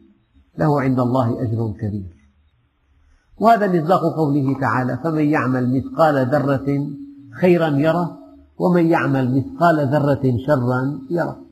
له 0.59 0.81
عند 0.81 1.01
الله 1.01 1.43
أجر 1.43 1.72
كبير. 1.81 2.14
وهذا 3.39 3.83
مصداق 3.83 4.16
قوله 4.16 4.61
تعالى 4.61 4.99
فمن 5.05 5.25
يعمل 5.25 5.77
مثقال 5.77 6.27
ذرة 6.27 6.87
خيرا 7.41 7.68
يره 7.68 8.18
ومن 8.59 8.87
يعمل 8.87 9.37
مثقال 9.37 9.89
ذرة 9.89 10.37
شرا 10.47 11.01
يره. 11.11 11.43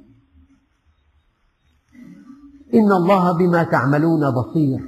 إن 2.75 2.93
الله 2.93 3.33
بما 3.33 3.63
تعملون 3.63 4.31
بصير. 4.31 4.81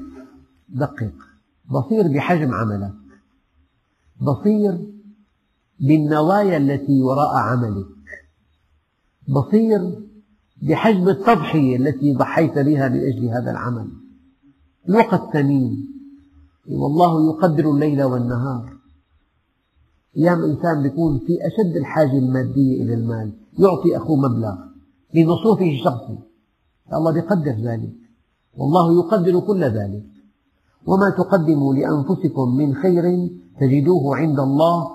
دقق 0.68 1.12
بصير 1.70 2.08
بحجم 2.08 2.54
عملك. 2.54 2.92
بصير 4.20 4.86
بالنوايا 5.80 6.56
التي 6.56 7.02
وراء 7.02 7.36
عملك. 7.36 7.86
بصير 9.28 9.80
بحجم 10.62 11.08
التضحية 11.08 11.76
التي 11.76 12.14
ضحيت 12.14 12.58
بها 12.58 12.88
من 12.88 13.00
أجل 13.00 13.28
هذا 13.28 13.50
العمل. 13.50 13.88
الوقت 14.88 15.32
ثمين 15.32 15.88
والله 16.68 17.26
يقدر 17.26 17.70
الليل 17.70 18.02
والنهار. 18.02 18.72
أيام 20.16 20.42
إنسان 20.44 20.84
يكون 20.86 21.18
في 21.18 21.38
أشد 21.46 21.76
الحاجة 21.76 22.18
المادية 22.18 22.82
إلى 22.82 22.94
المال. 22.94 23.32
يعطي 23.58 23.96
أخوه 23.96 24.16
مبلغ. 24.16 24.56
لمصروفه 25.14 25.70
الشخصي. 25.70 26.33
الله 26.92 27.18
يقدر 27.18 27.50
ذلك. 27.50 27.94
والله 28.56 28.94
يقدر 28.94 29.40
كل 29.40 29.64
ذلك. 29.64 30.04
وما 30.86 31.10
تقدموا 31.10 31.74
لأنفسكم 31.74 32.56
من 32.56 32.74
خير 32.74 33.30
تجدوه 33.60 34.16
عند 34.16 34.40
الله. 34.40 34.90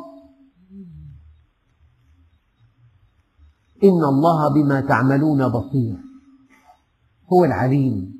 إن 3.84 4.04
الله 4.04 4.54
بما 4.54 4.82
تعملون 4.82 5.48
بصير. 5.48 5.98
هو 7.34 7.46
العليم 7.46 8.20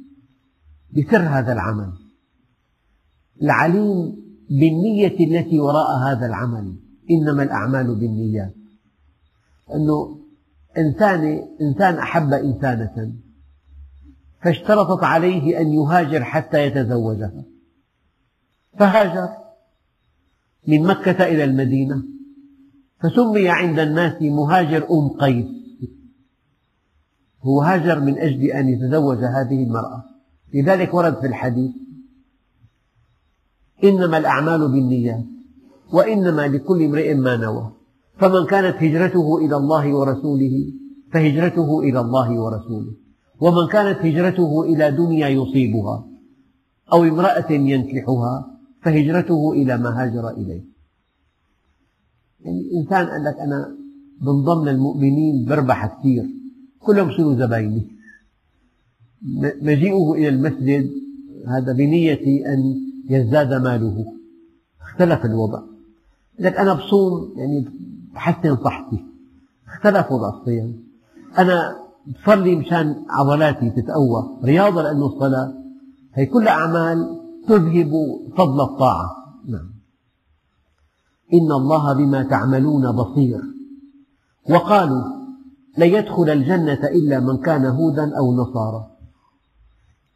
بسر 0.98 1.22
هذا 1.22 1.54
العمل. 1.54 1.94
العليم 3.42 4.16
بالنية 4.50 5.40
التي 5.40 5.60
وراء 5.60 5.98
هذا 5.98 6.26
العمل. 6.26 6.76
إنما 7.12 7.44
الأعمال 7.44 7.96
بالنيات. 7.96 8.54
أنه 9.76 10.20
إنسان, 10.78 11.48
إنسان 11.62 11.96
أحب 11.96 12.34
إنسانة. 12.34 13.29
فاشترطت 14.42 15.04
عليه 15.04 15.62
أن 15.62 15.74
يهاجر 15.74 16.24
حتى 16.24 16.66
يتزوجها 16.66 17.46
فهاجر 18.80 19.30
من 20.68 20.84
مكة 20.84 21.24
إلى 21.24 21.44
المدينة 21.44 22.04
فسمي 23.02 23.50
عند 23.50 23.80
الناس 23.80 24.22
مهاجر 24.22 24.88
أم 24.92 25.10
قيس. 25.10 25.46
هو 27.42 27.62
هاجر 27.62 28.00
من 28.00 28.20
أجل 28.20 28.44
أن 28.44 28.70
يتزوج 28.70 29.18
هذه 29.18 29.64
المرأة. 29.64 30.04
لذلك 30.54 30.94
ورد 30.94 31.20
في 31.20 31.28
الحديث 31.28 31.72
إنما 33.84 34.18
الأعمال 34.18 34.72
بالنيات 34.72 35.26
وإنما 35.94 36.48
لكل 36.48 36.84
امرئ 36.84 37.14
ما 37.14 37.38
نوى. 37.38 37.72
فمن 38.18 38.46
كانت 38.46 38.84
هجرته 38.84 39.38
إلى 39.38 39.56
الله 39.56 39.94
ورسوله 39.94 40.74
فهجرته 41.14 41.80
إلى 41.80 42.00
الله 42.00 42.40
ورسوله. 42.40 42.94
ومن 43.42 43.68
كانت 43.68 44.00
هجرته 44.06 44.64
إلى 44.64 44.92
دنيا 44.92 45.28
يصيبها 45.28 46.08
أو 46.94 47.04
امرأة 47.04 47.52
ينكحها 47.52 48.60
فهجرته 48.82 49.52
إلى 49.52 49.78
ما 49.78 50.04
هاجر 50.04 50.30
إليه. 50.30 50.64
يعني 52.40 52.72
إنسان 52.74 53.08
قال 53.08 53.24
لك 53.24 53.40
أنا 53.40 53.76
من 54.22 54.44
ضمن 54.44 54.68
المؤمنين 54.68 55.46
بربح 55.46 56.00
كثير 56.00 56.26
كلهم 56.80 57.10
يصيروا 57.10 57.36
زبايني. 57.36 57.88
مجيئه 59.62 60.12
إلى 60.12 60.30
المسجد 60.30 60.90
هذا 61.48 61.74
بنية 61.74 62.54
أن 62.54 62.76
يزداد 63.10 63.54
ماله. 63.54 64.06
اختلف 64.82 65.26
الوضع. 65.26 65.62
لك 66.40 66.58
أنا 66.58 66.74
بصوم 66.74 67.34
يعني 67.38 67.66
بحسن 68.14 68.58
صحتي. 68.58 69.06
اختلف 69.68 70.12
وضع 70.12 70.30
الصيام. 70.30 70.84
أنا 71.38 71.89
بصلي 72.08 72.56
مشان 72.56 73.06
عضلاتي 73.10 73.70
تتقوى. 73.70 74.40
رياضة 74.44 74.82
لأنه 74.82 75.06
الصلاة 75.06 75.54
هي 76.14 76.26
كلها 76.26 76.54
أعمال 76.54 77.20
تذهب 77.48 77.92
فضل 78.38 78.62
الطاعة. 78.62 79.10
نعم. 79.48 79.74
إن 81.34 81.52
الله 81.52 81.94
بما 81.94 82.24
تعملون 82.24 82.92
بصير. 82.92 83.42
وقالوا 84.50 85.04
لن 85.78 85.88
يدخل 85.88 86.30
الجنة 86.30 86.84
إلا 86.84 87.20
من 87.20 87.38
كان 87.38 87.66
هودا 87.66 88.18
أو 88.18 88.34
نصارى. 88.36 88.88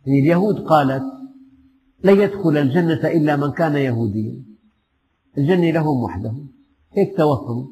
يعني 0.05 0.19
اليهود 0.19 0.59
قالت 0.59 1.03
لن 2.03 2.19
يدخل 2.21 2.57
الجنة 2.57 3.07
إلا 3.07 3.35
من 3.35 3.51
كان 3.51 3.75
يهوديا. 3.75 4.43
الجنة 5.37 5.71
لهم 5.71 6.03
وحدهم. 6.03 6.47
هيك 6.91 7.17
توهموا 7.17 7.67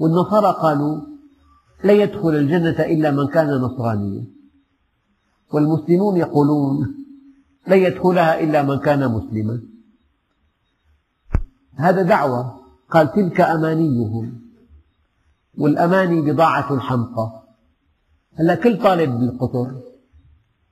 والنصارى 0.00 0.56
قالوا 0.62 1.09
لن 1.84 1.96
يدخل 1.96 2.28
الجنة 2.28 2.80
إلا 2.80 3.10
من 3.10 3.26
كان 3.26 3.48
نصرانيا. 3.48 4.24
والمسلمون 5.52 6.16
يقولون 6.16 6.94
لن 7.68 7.78
يدخلها 7.78 8.40
إلا 8.40 8.62
من 8.62 8.78
كان 8.78 9.12
مسلما. 9.12 9.62
هذا 11.74 12.02
دعوة 12.02 12.60
قال 12.90 13.12
تلك 13.12 13.40
أمانيهم. 13.40 14.40
والأماني 15.58 16.20
بضاعة 16.20 16.74
الحمقى 16.74 17.42
هلا 18.34 18.54
كل 18.54 18.78
طالب 18.82 19.10
بالقطر 19.10 19.80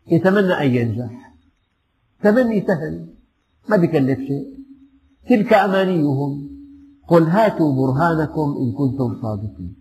يتمنى 0.06 0.52
أن 0.52 0.74
ينجح. 0.74 1.34
تمني 2.22 2.66
سهل 2.66 3.14
ما 3.68 3.76
بكلف 3.76 4.18
شيء. 4.18 4.58
تلك 5.28 5.52
أمانيهم. 5.52 6.48
قل 7.08 7.22
هاتوا 7.22 7.76
برهانكم 7.76 8.56
إن 8.60 8.72
كنتم 8.72 9.22
صادقين. 9.22 9.77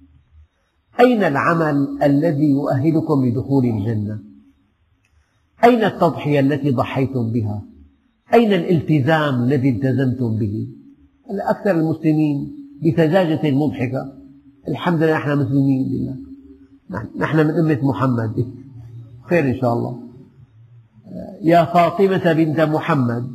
أين 1.00 1.24
العمل 1.24 1.98
الذي 2.04 2.50
يؤهلكم 2.50 3.26
لدخول 3.26 3.66
الجنة؟ 3.66 4.20
أين 5.64 5.84
التضحية 5.84 6.40
التي 6.40 6.72
ضحيتم 6.72 7.32
بها؟ 7.32 7.64
أين 8.34 8.54
الالتزام 8.54 9.44
الذي 9.44 9.70
التزمتم 9.70 10.38
به؟ 10.38 10.68
أكثر 11.30 11.72
المسلمين 11.72 12.56
بسذاجة 12.86 13.52
مضحكة؟ 13.52 14.14
الحمد 14.68 15.04
لله 15.04 15.18
نحن 15.18 15.38
مسلمين 15.38 15.88
لله. 15.92 16.16
نحن 17.18 17.38
من 17.38 17.52
أمة 17.52 17.80
محمد. 17.84 18.48
خير 19.30 19.50
إن 19.50 19.56
شاء 19.62 19.74
الله. 19.74 20.00
يا 21.42 21.66
فاطمة 21.66 22.34
بنت 22.34 22.60
محمد 22.60 23.32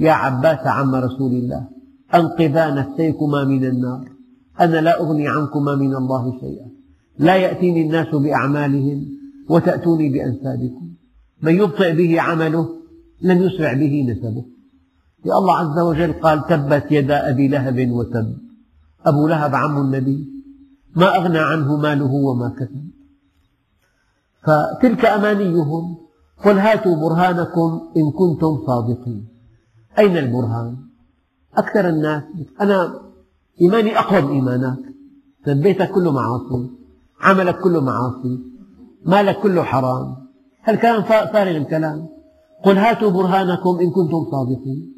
يا 0.00 0.12
عباس 0.12 0.66
عم 0.66 0.94
رسول 0.94 1.32
الله 1.32 1.68
أنقذا 2.14 2.74
نفسيكما 2.74 3.44
من 3.44 3.64
النار. 3.64 4.08
أنا 4.60 4.80
لا 4.80 5.00
أغني 5.00 5.28
عنكما 5.28 5.74
من 5.74 5.94
الله 5.94 6.40
شيئا. 6.40 6.66
لا 7.18 7.36
يأتيني 7.36 7.82
الناس 7.82 8.14
بأعمالهم 8.14 9.06
وتأتوني 9.48 10.08
بأنسابكم. 10.08 10.94
من 11.42 11.54
يبطئ 11.54 11.92
به 11.92 12.20
عمله 12.20 12.68
لن 13.22 13.42
يسرع 13.42 13.72
به 13.72 14.06
نسبه. 14.10 14.44
يا 15.24 15.38
الله 15.38 15.56
عز 15.56 15.78
وجل 15.78 16.12
قال 16.12 16.46
تبت 16.46 16.92
يدا 16.92 17.30
أبي 17.30 17.48
لهب 17.48 17.90
وتب. 17.90 18.38
أبو 19.06 19.28
لهب 19.28 19.54
عم 19.54 19.78
النبي. 19.80 20.28
ما 20.96 21.16
أغنى 21.16 21.38
عنه 21.38 21.76
ماله 21.76 22.12
وما 22.12 22.48
كسب. 22.58 22.90
فتلك 24.42 25.04
أمانيهم 25.04 25.96
قل 26.44 26.58
هاتوا 26.58 26.96
برهانكم 26.96 27.80
إن 27.96 28.10
كنتم 28.10 28.66
صادقين. 28.66 29.28
أين 29.98 30.16
البرهان؟ 30.16 30.76
أكثر 31.54 31.88
الناس 31.88 32.22
أنا 32.60 33.00
إيماني 33.60 33.98
أقوى 33.98 34.22
من 34.22 34.30
إيمانك. 34.30 34.78
بيتك 35.46 35.90
كله 35.90 36.12
معاصي 36.12 36.70
عملك 37.24 37.56
كله 37.64 37.80
معاصي 37.80 38.34
مالك 39.06 39.36
كله 39.40 39.62
حرام. 39.62 40.06
هالكلام 40.64 41.02
فارغ 41.32 41.56
الكلام. 41.56 42.08
قل 42.64 42.76
هاتوا 42.78 43.10
برهانكم 43.10 43.78
إن 43.80 43.90
كنتم 43.90 44.20
صادقين. 44.30 44.94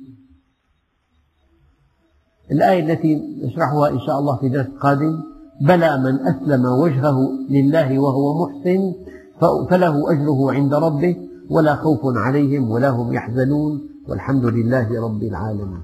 الآية 2.50 2.80
التي 2.86 3.12
نشرحها 3.44 3.88
إن 3.88 4.00
شاء 4.06 4.18
الله 4.18 4.36
في 4.36 4.48
درس 4.48 4.66
قادم 4.80 5.14
بلى 5.60 5.98
من 6.04 6.14
أسلم 6.30 6.64
وجهه 6.82 7.18
لله 7.50 7.98
وهو 7.98 8.26
محسن 8.42 8.80
فله 9.70 10.12
أجره 10.12 10.52
عند 10.52 10.74
ربه 10.74 11.16
ولا 11.50 11.74
خوف 11.76 12.00
عليهم 12.04 12.70
ولا 12.70 12.90
هم 12.90 13.12
يحزنون 13.12 13.72
والحمد 14.08 14.44
لله 14.44 14.88
رب 15.06 15.22
العالمين. 15.22 15.82